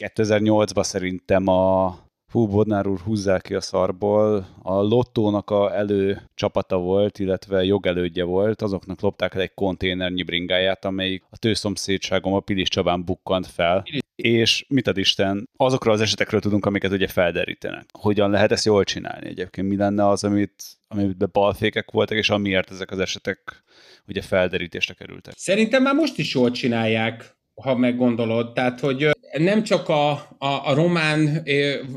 [0.00, 1.96] 2008-ban szerintem a
[2.32, 4.46] Hú, Bodnár úr húzzák ki a szarból.
[4.62, 10.84] A lottónak a elő csapata volt, illetve jogelődje volt, azoknak lopták el egy konténernyi bringáját,
[10.84, 13.84] amelyik a tőszomszédságom a Pilis Csabán bukkant fel.
[14.22, 17.84] És mit ad Isten, azokról az esetekről tudunk, amiket ugye felderítenek.
[17.92, 19.68] Hogyan lehet ezt jól csinálni egyébként?
[19.68, 23.62] Mi lenne az, amit, amiben balfékek voltak, és amiért ezek az esetek
[24.06, 25.34] ugye felderítésre kerültek.
[25.36, 28.52] Szerintem már most is jól csinálják, ha meggondolod.
[28.52, 31.44] Tehát, hogy nem csak a, a, a román,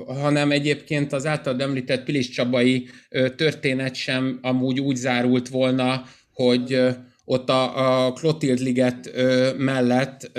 [0.08, 2.90] hanem egyébként az által említett Pilis Csabai
[3.36, 6.04] történet sem amúgy úgy zárult volna,
[6.34, 6.82] hogy
[7.26, 9.12] ott a, a Clotild liget
[9.58, 10.32] mellett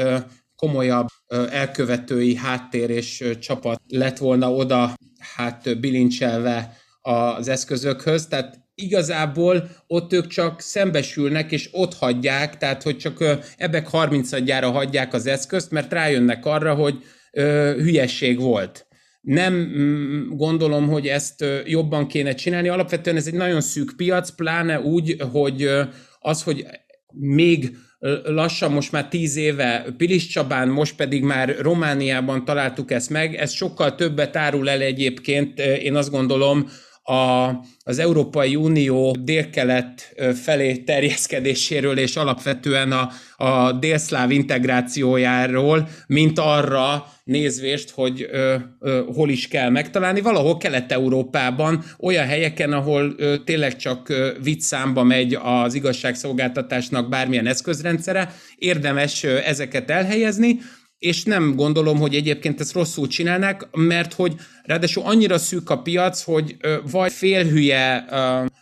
[0.57, 1.07] komolyabb
[1.51, 4.95] elkövetői háttér és csapat lett volna oda
[5.37, 12.97] hát bilincselve az eszközökhöz, tehát igazából ott ők csak szembesülnek, és ott hagyják, tehát hogy
[12.97, 13.25] csak
[13.57, 18.87] ebek 30 adjára hagyják az eszközt, mert rájönnek arra, hogy ö, hülyesség volt.
[19.21, 22.69] Nem mm, gondolom, hogy ezt jobban kéne csinálni.
[22.69, 25.71] Alapvetően ez egy nagyon szűk piac, pláne úgy, hogy
[26.19, 26.67] az, hogy
[27.13, 27.77] még
[28.25, 33.53] lassan most már tíz éve Pilis Csabán, most pedig már Romániában találtuk ezt meg, ez
[33.53, 36.69] sokkal többet árul el egyébként, én azt gondolom,
[37.03, 37.51] a,
[37.85, 47.91] az Európai Unió délkelet felé terjeszkedéséről és alapvetően a, a délszláv integrációjáról, mint arra nézvést,
[47.91, 50.21] hogy ö, ö, hol is kell megtalálni.
[50.21, 58.35] Valahol Kelet-Európában, olyan helyeken, ahol ö, tényleg csak ö, vicszámba megy az igazságszolgáltatásnak bármilyen eszközrendszere,
[58.57, 60.59] érdemes ö, ezeket elhelyezni,
[61.03, 66.23] és nem gondolom, hogy egyébként ezt rosszul csinálnak, mert hogy ráadásul annyira szűk a piac,
[66.23, 66.57] hogy
[66.91, 68.05] vagy félhülye,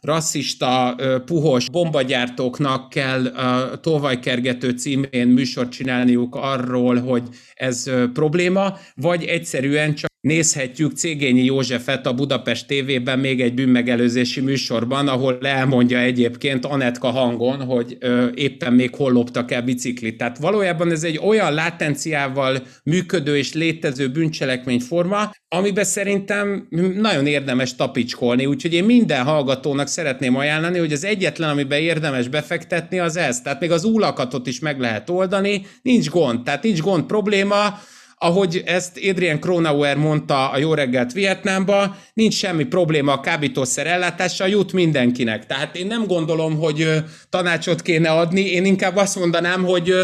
[0.00, 3.32] rasszista, puhos bombagyártóknak kell
[3.80, 7.22] tolvajkergető címén műsort csinálniuk arról, hogy
[7.54, 15.08] ez probléma, vagy egyszerűen csak nézhetjük Cégényi Józsefet a Budapest TV-ben még egy bűnmegelőzési műsorban,
[15.08, 20.16] ahol elmondja egyébként Anetka hangon, hogy ö, éppen még hol loptak el biciklit.
[20.16, 28.46] Tehát valójában ez egy olyan látenciával működő és létező bűncselekményforma, amiben szerintem nagyon érdemes tapicskolni,
[28.46, 33.40] úgyhogy én minden hallgatónak szeretném ajánlani, hogy az egyetlen, amiben érdemes befektetni, az ez.
[33.40, 37.78] Tehát még az úlakatot is meg lehet oldani, nincs gond, tehát nincs gond probléma,
[38.22, 44.48] ahogy ezt Adrian Kronauer mondta a Jó reggelt Vietnámba, nincs semmi probléma a kábítószer ellátással,
[44.48, 45.46] jut mindenkinek.
[45.46, 46.88] Tehát én nem gondolom, hogy
[47.30, 49.94] tanácsot kéne adni, én inkább azt mondanám, hogy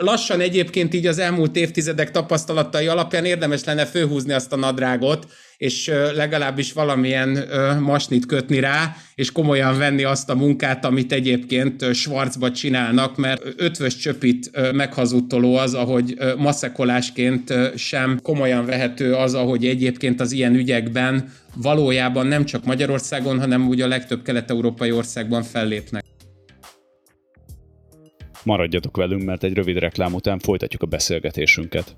[0.00, 5.26] lassan egyébként így az elmúlt évtizedek tapasztalatai alapján érdemes lenne főhúzni azt a nadrágot,
[5.58, 7.48] és legalábbis valamilyen
[7.80, 13.96] masnit kötni rá, és komolyan venni azt a munkát, amit egyébként Schwarzba csinálnak, mert ötvös
[13.96, 22.26] csöpit meghazudtoló az, ahogy maszekolásként sem komolyan vehető az, ahogy egyébként az ilyen ügyekben valójában
[22.26, 26.04] nem csak Magyarországon, hanem úgy a legtöbb kelet-európai országban fellépnek.
[28.44, 31.96] Maradjatok velünk, mert egy rövid reklám után folytatjuk a beszélgetésünket.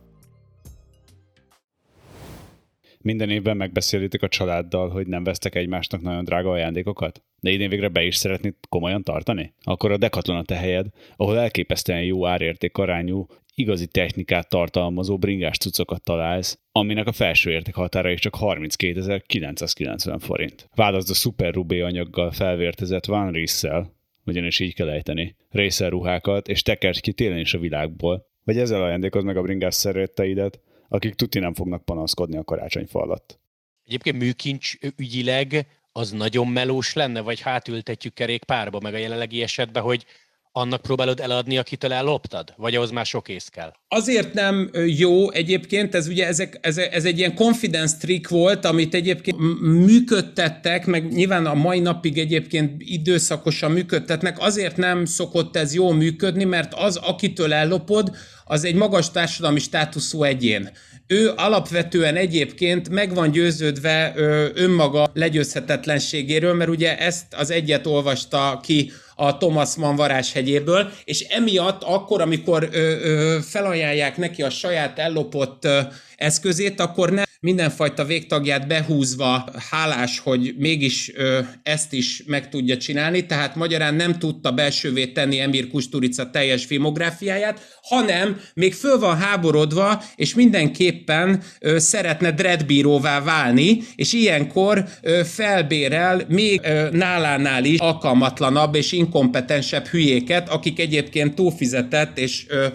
[3.03, 7.23] Minden évben megbeszélitek a családdal, hogy nem vesztek egymásnak nagyon drága ajándékokat?
[7.41, 9.55] De idén végre be is szeretnéd komolyan tartani?
[9.63, 10.87] Akkor a Decathlon a te helyed,
[11.17, 17.75] ahol elképesztően jó árérték arányú, igazi technikát tartalmazó bringás cuccokat találsz, aminek a felső érték
[17.75, 20.69] határa is csak 32.990 forint.
[20.75, 23.93] Válaszd a Super Rubé anyaggal felvértezett Van Risszel,
[24.25, 29.25] ugyanis így kell ejteni, részerruhákat, és tekert ki télen is a világból, vagy ezzel ajándékoz
[29.25, 30.61] meg a bringás szeretteidet,
[30.91, 33.41] akik tuti nem fognak panaszkodni a karácsonyfa alatt.
[33.85, 40.05] Egyébként műkincs ügyileg az nagyon melós lenne, vagy hátültetjük kerékpárba, meg a jelenlegi esetben, hogy
[40.53, 42.55] annak próbálod eladni, akitől elloptad?
[42.57, 43.73] Vagy ahhoz már sok ész kell?
[43.89, 48.95] Azért nem jó egyébként, ez ugye ezek, ez, ez egy ilyen confidence trick volt, amit
[48.95, 55.95] egyébként működtettek, meg nyilván a mai napig egyébként időszakosan működtetnek, azért nem szokott ez jól
[55.95, 60.71] működni, mert az, akitől ellopod, az egy magas társadalmi státuszú egyén.
[61.07, 64.13] Ő alapvetően egyébként meg van győződve
[64.55, 71.83] önmaga legyőzhetetlenségéről, mert ugye ezt az egyet olvasta ki a Thomas Mann varázshegyéből, és emiatt
[71.83, 75.81] akkor, amikor ö, ö, felajánlják neki a saját ellopott ö,
[76.17, 83.27] eszközét, akkor nem mindenfajta végtagját behúzva hálás, hogy mégis ö, ezt is meg tudja csinálni,
[83.27, 90.03] tehát magyarán nem tudta belsővé tenni Emir Kusturica teljes filmográfiáját, hanem még föl van háborodva,
[90.15, 98.75] és mindenképpen ö, szeretne dreadbíróvá válni, és ilyenkor ö, felbérel még ö, nálánál is alkalmatlanabb
[98.75, 102.67] és inkompetensebb hülyéket, akik egyébként túlfizetett és ö,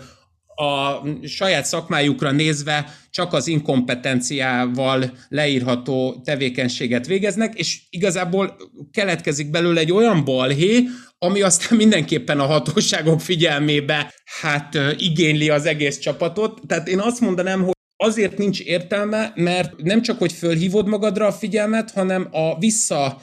[0.56, 8.56] a saját szakmájukra nézve csak az inkompetenciával leírható tevékenységet végeznek, és igazából
[8.92, 10.84] keletkezik belőle egy olyan balhé,
[11.18, 16.62] ami aztán mindenképpen a hatóságok figyelmébe hát igényli az egész csapatot.
[16.68, 21.32] Tehát én azt mondanám, hogy azért nincs értelme, mert nem csak, hogy fölhívod magadra a
[21.32, 23.22] figyelmet, hanem a vissza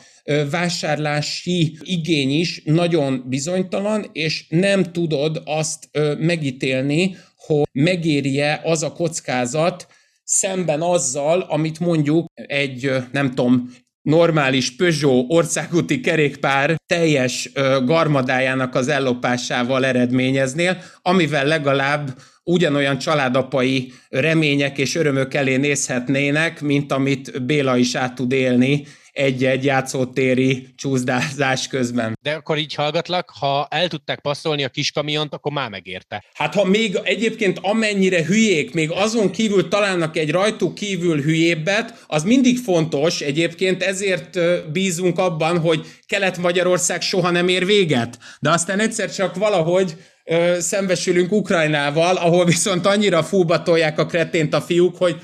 [0.51, 9.87] vásárlási igény is nagyon bizonytalan, és nem tudod azt megítélni, hogy megérje az a kockázat
[10.25, 13.71] szemben azzal, amit mondjuk egy, nem tudom,
[14.03, 17.51] normális Peugeot országúti kerékpár teljes
[17.85, 27.45] garmadájának az ellopásával eredményeznél, amivel legalább ugyanolyan családapai remények és örömök elé nézhetnének, mint amit
[27.45, 32.19] Béla is át tud élni egy-egy játszótéri csúszdázás közben.
[32.23, 36.25] De akkor így hallgatlak, ha el tudták passzolni a kiskamiont, akkor már megérte.
[36.35, 42.23] Hát ha még egyébként amennyire hülyék, még azon kívül találnak egy rajtuk kívül hülyébbet, az
[42.23, 44.39] mindig fontos, egyébként ezért
[44.73, 48.19] bízunk abban, hogy Kelet-Magyarország soha nem ér véget.
[48.41, 54.61] De aztán egyszer csak valahogy ö, szembesülünk Ukrajnával, ahol viszont annyira fúbatolják a kretént a
[54.61, 55.21] fiúk, hogy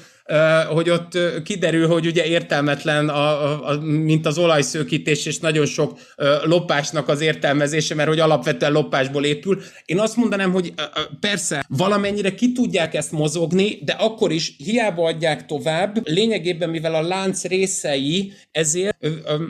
[0.68, 5.98] hogy ott kiderül, hogy ugye értelmetlen, a, a, a, mint az olajszőkítés, és nagyon sok
[6.42, 9.62] lopásnak az értelmezése, mert hogy alapvetően lopásból épül.
[9.84, 10.72] Én azt mondanám, hogy
[11.20, 16.08] persze valamennyire ki tudják ezt mozogni, de akkor is hiába adják tovább.
[16.08, 18.96] Lényegében, mivel a lánc részei, ezért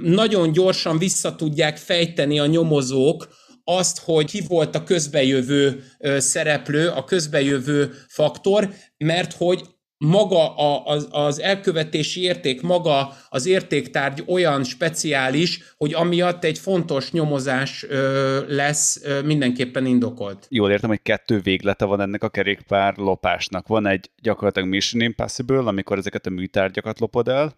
[0.03, 3.29] nagyon gyorsan vissza tudják fejteni a nyomozók,
[3.65, 5.85] azt, hogy ki volt a közbejövő
[6.19, 9.63] szereplő, a közbejövő faktor, mert hogy
[9.99, 17.85] maga az, az elkövetési érték, maga az értéktárgy olyan speciális, hogy amiatt egy fontos nyomozás
[17.89, 20.47] ö, lesz ö, mindenképpen indokolt.
[20.51, 23.67] Jól értem, hogy kettő véglete van ennek a kerékpár lopásnak.
[23.67, 27.57] Van egy gyakorlatilag Mission Impossible, amikor ezeket a műtárgyakat lopod el,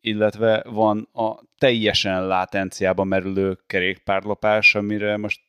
[0.00, 5.40] illetve van a teljesen látenciában merülő kerékpárlopás, amire most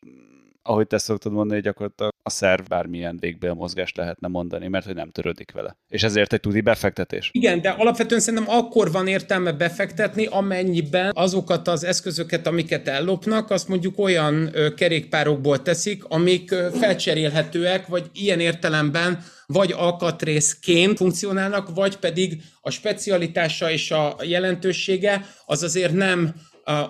[0.62, 5.52] ahogy te szoktad mondani, gyakorlatilag a szerv bármilyen végbélmozgást lehetne mondani, mert hogy nem törődik
[5.52, 5.78] vele.
[5.88, 7.30] És ezért egy tudi befektetés.
[7.34, 13.68] Igen, de alapvetően szerintem akkor van értelme befektetni, amennyiben azokat az eszközöket, amiket ellopnak, azt
[13.68, 22.70] mondjuk olyan kerékpárokból teszik, amik felcserélhetőek, vagy ilyen értelemben vagy alkatrészként funkcionálnak, vagy pedig a
[22.70, 26.34] specialitása és a jelentősége az azért nem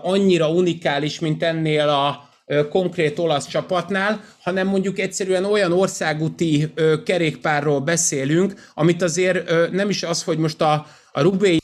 [0.02, 2.29] annyira unikális, mint ennél a
[2.70, 6.74] konkrét olasz csapatnál, hanem mondjuk egyszerűen olyan országúti
[7.06, 11.58] kerékpárról beszélünk, amit azért nem is az, hogy most a, a Rubé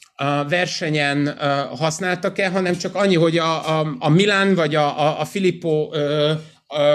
[0.50, 1.38] versenyen
[1.78, 5.90] használtak-e, hanem csak annyi, hogy a, a, a Milán vagy a, a, a Filippo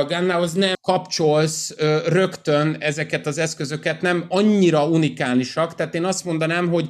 [0.09, 1.75] Gannához nem kapcsolsz
[2.07, 6.89] rögtön ezeket az eszközöket, nem annyira unikálisak, tehát én azt mondanám, hogy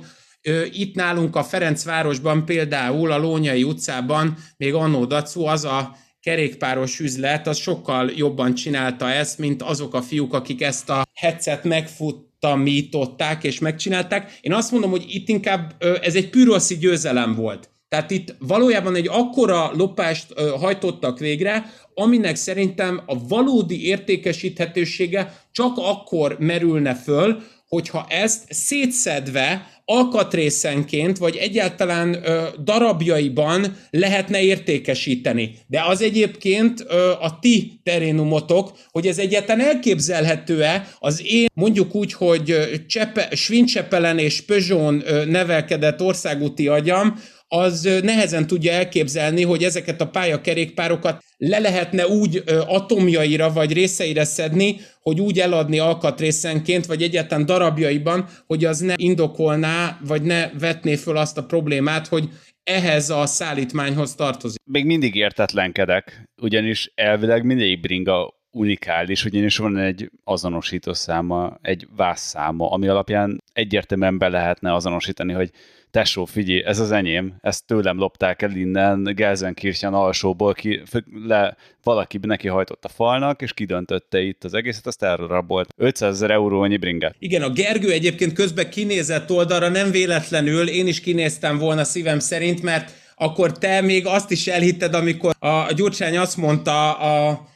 [0.71, 7.47] itt nálunk a Ferencvárosban például a Lónyai utcában még annó Dacu az a kerékpáros üzlet,
[7.47, 13.59] az sokkal jobban csinálta ezt, mint azok a fiúk, akik ezt a headset megfuttamították és
[13.59, 14.39] megcsinálták.
[14.41, 17.71] Én azt mondom, hogy itt inkább ez egy püroszi győzelem volt.
[17.89, 26.37] Tehát itt valójában egy akkora lopást hajtottak végre, aminek szerintem a valódi értékesíthetősége csak akkor
[26.39, 35.55] merülne föl, hogyha ezt szétszedve alkatrészenként, vagy egyáltalán ö, darabjaiban lehetne értékesíteni.
[35.67, 42.13] De az egyébként ö, a ti terénumotok, hogy ez egyáltalán elképzelhető-e az én mondjuk úgy,
[42.13, 42.55] hogy
[42.87, 47.21] Csepe, Svincsepelen és Peugeot nevelkedett országúti agyam,
[47.53, 54.77] az nehezen tudja elképzelni, hogy ezeket a pályakerékpárokat le lehetne úgy atomjaira vagy részeire szedni,
[55.01, 61.17] hogy úgy eladni alkatrészenként, vagy egyáltalán darabjaiban, hogy az ne indokolná, vagy ne vetné föl
[61.17, 62.29] azt a problémát, hogy
[62.65, 64.59] ehhez a szállítmányhoz tartozik.
[64.65, 72.71] Még mindig értetlenkedek, ugyanis elvileg mindegyik bringa unikális, ugyanis van egy azonosító száma, egy vászszáma,
[72.71, 75.51] ami alapján egyértelműen be lehetne azonosítani, hogy
[75.91, 80.83] tesó, figyelj, ez az enyém, ezt tőlem lopták el innen, Gelsenkirchen alsóból, ki,
[81.27, 85.69] le, valaki neki hajtott a falnak, és kidöntötte itt az egészet, azt elrabolt.
[85.77, 87.15] 500 ezer eurónyi bringet.
[87.19, 92.63] Igen, a Gergő egyébként közben kinézett oldalra, nem véletlenül, én is kinéztem volna szívem szerint,
[92.63, 97.49] mert akkor te még azt is elhitted, amikor a Gyurcsány azt mondta a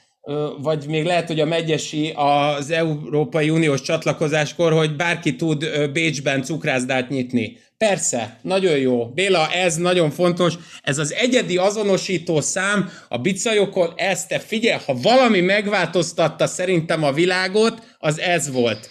[0.61, 7.09] vagy még lehet, hogy a Megyesi az Európai Uniós csatlakozáskor, hogy bárki tud Bécsben cukrászdát
[7.09, 7.57] nyitni.
[7.89, 9.07] Persze, nagyon jó.
[9.07, 10.55] Béla, ez nagyon fontos.
[10.83, 17.13] Ez az egyedi azonosító szám a bicajokon, ezt te figyelj, ha valami megváltoztatta szerintem a
[17.13, 18.91] világot, az ez volt.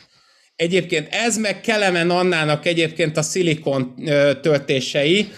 [0.56, 3.96] Egyébként ez meg Kelemen Annának egyébként a szilikon
[4.42, 5.32] töltései.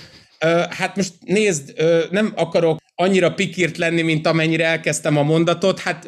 [0.70, 1.74] Hát most nézd,
[2.12, 5.80] nem akarok annyira pikírt lenni, mint amennyire elkezdtem a mondatot.
[5.80, 6.08] Hát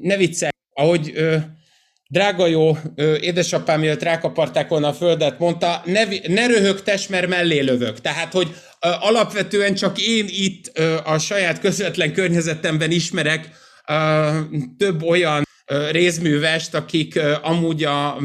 [0.00, 1.12] ne viccelj, ahogy
[2.10, 2.76] drága jó
[3.20, 8.00] édesapám, mielőtt rákaparták volna a földet, mondta, ne, ne röhögtes, mert mellé lövök.
[8.00, 13.48] Tehát, hogy alapvetően csak én itt a saját közvetlen környezetemben ismerek
[14.78, 15.46] több olyan
[15.90, 18.18] részművest, akik amúgy a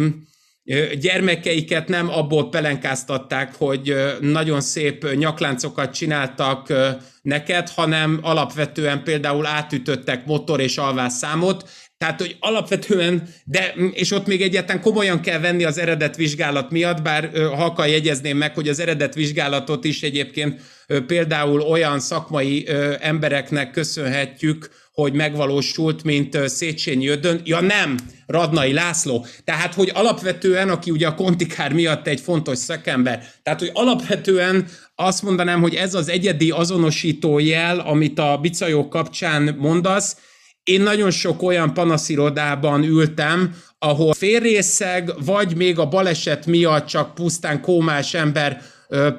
[0.99, 6.73] gyermekeiket nem abból pelenkáztatták, hogy nagyon szép nyakláncokat csináltak
[7.21, 11.69] neked, hanem alapvetően például átütöttek motor és alvásszámot,
[12.03, 17.01] tehát, hogy alapvetően, de, és ott még egyáltalán komolyan kell venni az eredet vizsgálat miatt,
[17.01, 20.61] bár halkan jegyezném meg, hogy az eredet vizsgálatot is egyébként
[21.07, 22.67] például olyan szakmai
[22.99, 27.41] embereknek köszönhetjük, hogy megvalósult, mint Széchenyi Ödön.
[27.43, 29.25] Ja nem, Radnai László.
[29.43, 35.23] Tehát, hogy alapvetően, aki ugye a kontikár miatt egy fontos szakember, tehát, hogy alapvetően azt
[35.23, 40.17] mondanám, hogy ez az egyedi azonosító jel, amit a bicajok kapcsán mondasz,
[40.63, 47.61] én nagyon sok olyan panaszirodában ültem, ahol félrészeg, vagy még a baleset miatt csak pusztán
[47.61, 48.61] kómás ember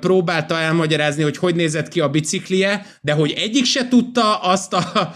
[0.00, 5.14] próbálta elmagyarázni, hogy hogy nézett ki a biciklie, de hogy egyik se tudta azt a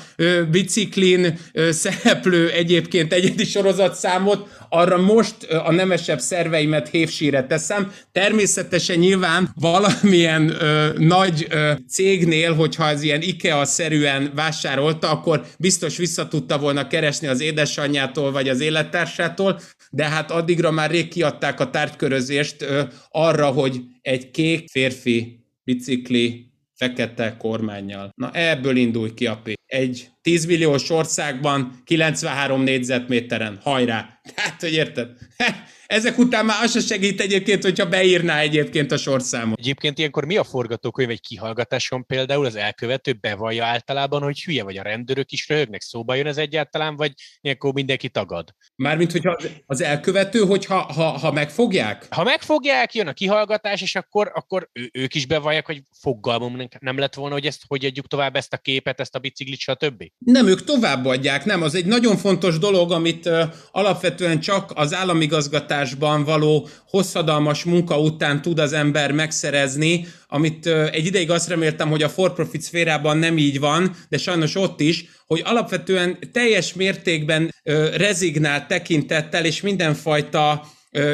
[0.50, 1.38] biciklin
[1.70, 7.92] szereplő egyébként egyedi sorozatszámot, arra most a nemesebb szerveimet hévsíre teszem.
[8.12, 16.28] Természetesen nyilván valamilyen ö, nagy ö, cégnél, hogyha ez ilyen IKEA-szerűen vásárolta, akkor biztos vissza
[16.28, 19.60] tudta volna keresni az édesanyjától vagy az élettársától,
[19.90, 26.52] de hát addigra már rég kiadták a tárgykörözést ö, arra, hogy egy kék férfi bicikli
[26.78, 28.10] fekete kormányjal.
[28.14, 29.52] Na ebből indulj ki a P.
[29.66, 33.58] Egy 10 milliós országban 93 négyzetméteren.
[33.62, 34.20] Hajrá!
[34.36, 35.08] Hát, hogy érted?
[35.88, 39.58] Ezek után már az se segít egyébként, hogyha beírná egyébként a sorszámot.
[39.58, 44.76] Egyébként ilyenkor mi a forgatókönyv egy kihallgatáson például az elkövető bevallja általában, hogy hülye vagy
[44.76, 48.48] a rendőrök is röhögnek, szóba jön ez egyáltalán, vagy ilyenkor mindenki tagad?
[48.74, 52.06] Mármint, hogyha az elkövető, hogyha ha, ha megfogják?
[52.10, 56.98] Ha megfogják, jön a kihallgatás, és akkor, akkor ő, ők is bevallják, hogy fogalmam nem
[56.98, 60.04] lett volna, hogy ezt hogy adjuk tovább ezt a képet, ezt a biciklit, stb.
[60.18, 61.62] Nem, ők továbbadják, nem.
[61.62, 63.42] Az egy nagyon fontos dolog, amit uh,
[63.72, 71.06] alapvetően csak az államigazgatás gyártásban való hosszadalmas munka után tud az ember megszerezni, amit egy
[71.06, 75.42] ideig azt reméltem, hogy a for-profit szférában nem így van, de sajnos ott is, hogy
[75.44, 77.54] alapvetően teljes mértékben
[77.94, 80.66] rezignált tekintettel és mindenfajta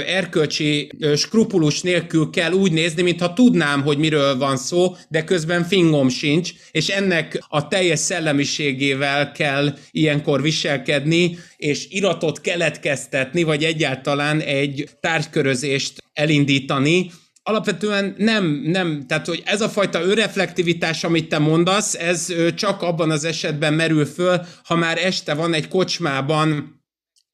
[0.07, 6.09] erkölcsi skrupulus nélkül kell úgy nézni, mintha tudnám, hogy miről van szó, de közben fingom
[6.09, 14.89] sincs, és ennek a teljes szellemiségével kell ilyenkor viselkedni, és iratot keletkeztetni, vagy egyáltalán egy
[15.01, 17.11] tárgykörözést elindítani,
[17.47, 23.11] alapvetően nem, nem, tehát hogy ez a fajta önreflektivitás, amit te mondasz, ez csak abban
[23.11, 26.74] az esetben merül föl, ha már este van egy kocsmában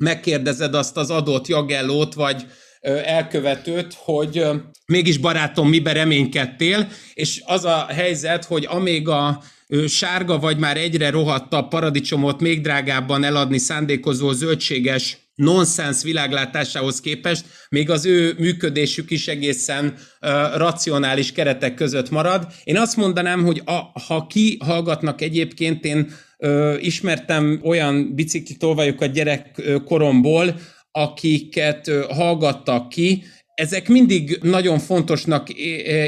[0.00, 2.46] megkérdezed azt az adott jagellót, vagy
[3.04, 4.44] elkövetőt, hogy
[4.86, 9.42] mégis barátom, mibe reménykedtél, és az a helyzet, hogy amíg a
[9.86, 17.90] sárga vagy már egyre rohadtabb paradicsomot még drágábban eladni szándékozó zöldséges nonsens világlátásához képest még
[17.90, 22.46] az ő működésük is egészen uh, racionális keretek között marad.
[22.64, 26.12] Én azt mondanám, hogy a, ha ki hallgatnak egyébként, én
[26.80, 30.54] ismertem olyan bicikli tolvajokat gyerekkoromból,
[30.92, 33.22] akiket hallgattak ki,
[33.54, 35.48] ezek mindig nagyon fontosnak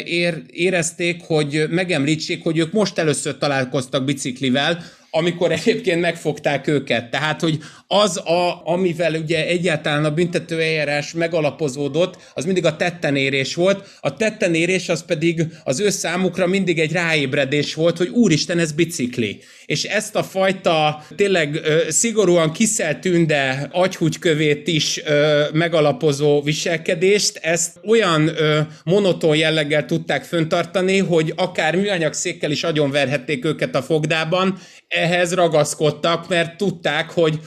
[0.05, 4.83] ér, érezték, hogy megemlítsék, hogy ők most először találkoztak biciklivel,
[5.15, 7.11] amikor egyébként megfogták őket.
[7.11, 13.55] Tehát, hogy az, a, amivel ugye egyáltalán a büntető eljárás megalapozódott, az mindig a tettenérés
[13.55, 13.89] volt.
[14.01, 19.41] A tettenérés az pedig az ő számukra mindig egy ráébredés volt, hogy úristen, ez bicikli.
[19.67, 28.29] És ezt a fajta tényleg ö, szigorúan kiszeltünde agyhúgykövét is ö, megalapozó viselkedést, ezt olyan
[28.29, 34.59] ö, monoton jelleggel tudták föntartani, hogy akár műanyag székkel is agyonverhették őket a fogdában,
[34.93, 37.41] ehhez ragaszkodtak, mert tudták, hogy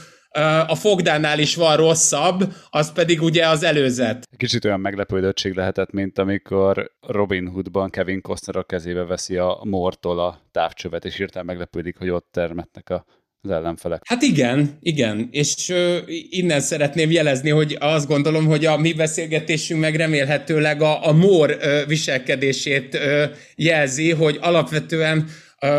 [0.66, 4.28] a fogdánál is van rosszabb, az pedig ugye az előzet.
[4.36, 10.18] Kicsit olyan meglepődöttség lehetett, mint amikor Robin Hoodban Kevin Costner a kezébe veszi a mortól
[10.18, 13.04] a távcsövet, és hirtelen meglepődik, hogy ott termetnek a
[13.48, 14.02] az ellenfelek.
[14.04, 15.96] Hát igen, igen, és uh,
[16.30, 21.50] innen szeretném jelezni, hogy azt gondolom, hogy a mi beszélgetésünk meg remélhetőleg a, a mór
[21.50, 23.22] uh, viselkedését uh,
[23.54, 25.28] jelzi, hogy alapvetően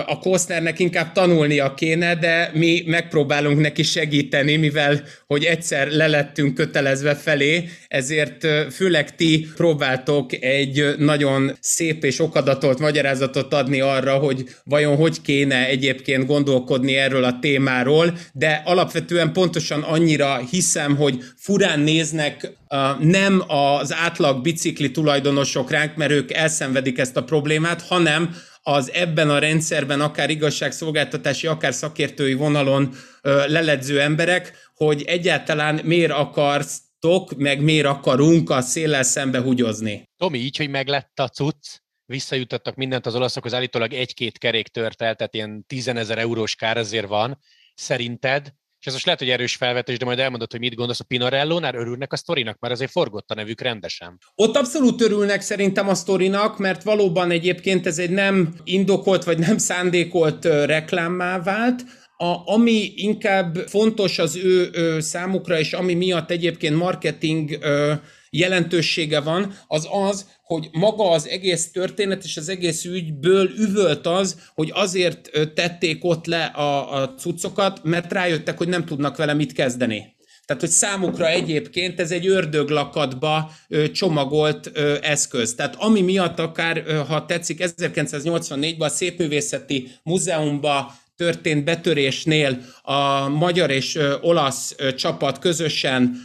[0.06, 7.16] a Kostnernek inkább tanulnia kéne, de mi megpróbálunk neki segíteni, mivel hogy egyszer lelettünk kötelezve
[7.16, 14.96] felé, ezért főleg ti próbáltok egy nagyon szép és okadatolt magyarázatot adni arra, hogy vajon
[14.96, 22.52] hogy kéne egyébként gondolkodni erről a témáról, de alapvetően pontosan annyira hiszem, hogy furán néznek
[23.00, 28.36] nem az átlag bicikli tulajdonosok ránk, mert ők elszenvedik ezt a problémát, hanem
[28.68, 37.36] az ebben a rendszerben akár igazságszolgáltatási, akár szakértői vonalon leledző emberek, hogy egyáltalán miért akartok,
[37.36, 40.04] meg miért akarunk a széllel szembe hugyozni.
[40.18, 45.16] Tomi, így, hogy meglett a cucc, visszajutottak mindent az olaszokhoz, állítólag egy-két kerék tört el,
[45.16, 47.40] tehát ilyen 10 ezer eurós kár azért van.
[47.74, 48.54] Szerinted
[48.88, 52.14] ez most lehet, hogy erős felvetés, de majd elmondod, hogy mit gondolsz a Pinarello-nál, örülnek
[52.14, 54.20] a sztorinak, mert azért forgott a nevük rendesen.
[54.36, 59.58] Ott abszolút örülnek szerintem a sztorinak, mert valóban egyébként ez egy nem indokolt vagy nem
[59.58, 61.84] szándékolt reklámmá vált,
[62.18, 67.94] a, ami inkább fontos az ő, ő számukra, és ami miatt egyébként marketing ö,
[68.30, 74.40] jelentősége van, az az, hogy maga az egész történet és az egész ügyből üvölt az,
[74.56, 79.52] hogy azért tették ott le a, a cuccokat, mert rájöttek, hogy nem tudnak vele mit
[79.52, 80.16] kezdeni.
[80.48, 83.52] Tehát, hogy számukra egyébként ez egy ördöglakatba
[83.92, 84.72] csomagolt
[85.02, 85.56] eszköz.
[85.56, 94.00] Tehát ami miatt akár, ha tetszik, 1984-ben a Szépművészeti Múzeumban történt betörésnél a magyar és
[94.22, 96.16] olasz csapat közösen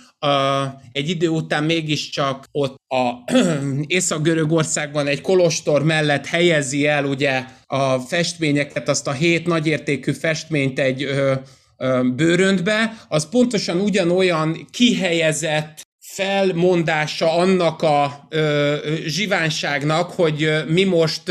[0.92, 3.32] egy idő után mégiscsak ott a
[3.86, 11.02] Észak-Görögországban egy kolostor mellett helyezi el ugye a festményeket, azt a hét nagyértékű festményt egy
[11.02, 11.34] ö,
[11.76, 21.22] ö, bőröntbe, az pontosan ugyanolyan kihelyezett felmondása annak a ö, zsivánságnak, hogy mi most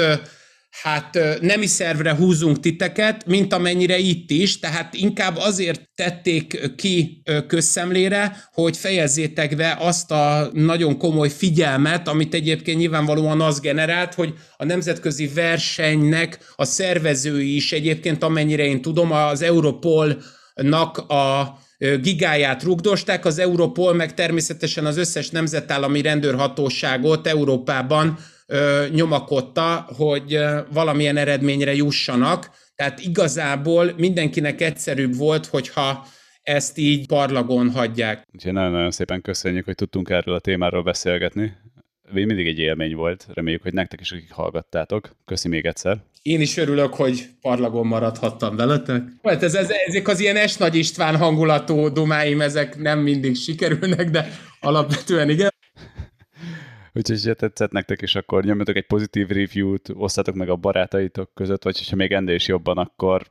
[0.72, 8.38] hát nemi szervre húzunk titeket, mint amennyire itt is, tehát inkább azért tették ki közszemlére,
[8.52, 14.66] hogy fejezzétek be azt a nagyon komoly figyelmet, amit egyébként nyilvánvalóan az generált, hogy a
[14.66, 21.60] nemzetközi versenynek a szervezői is egyébként, amennyire én tudom, az Europolnak a
[22.02, 28.18] gigáját rugdosták, az Europol meg természetesen az összes nemzetállami rendőrhatóságot Európában
[28.92, 30.40] nyomakodta, hogy
[30.74, 32.50] valamilyen eredményre jussanak.
[32.76, 36.06] Tehát igazából mindenkinek egyszerűbb volt, hogyha
[36.42, 38.28] ezt így parlagon hagyják.
[38.34, 41.54] Úgyhogy nagyon-nagyon szépen köszönjük, hogy tudtunk erről a témáról beszélgetni.
[42.12, 45.16] Mindig egy élmény volt, reméljük, hogy nektek is, akik hallgattátok.
[45.26, 45.98] Köszi még egyszer.
[46.22, 49.04] Én is örülök, hogy parlagon maradhattam veletek.
[49.24, 50.58] Hát ez, ez, ezek az ilyen S.
[50.58, 54.28] Nagy István hangulatú dumáim, ezek nem mindig sikerülnek, de
[54.60, 55.50] alapvetően igen.
[56.94, 61.64] Úgyhogy ha tetszett nektek is, akkor nyomjatok egy pozitív review-t, osztatok meg a barátaitok között,
[61.64, 63.28] vagy ha még ennél is jobban, akkor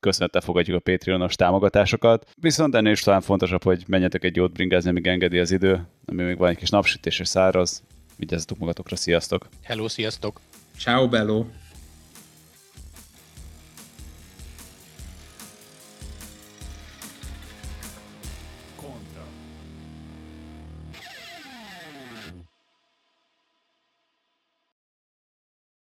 [0.00, 2.30] köszönettel fogadjuk a Patreonos támogatásokat.
[2.40, 6.22] Viszont ennél is talán fontosabb, hogy menjetek egy jót bringázni, amíg engedi az idő, ami
[6.22, 7.82] még van egy kis napsütés és száraz.
[8.16, 9.48] Vigyázzatok magatokra, sziasztok!
[9.62, 10.40] Hello, sziasztok!
[10.78, 11.44] Ciao, bello!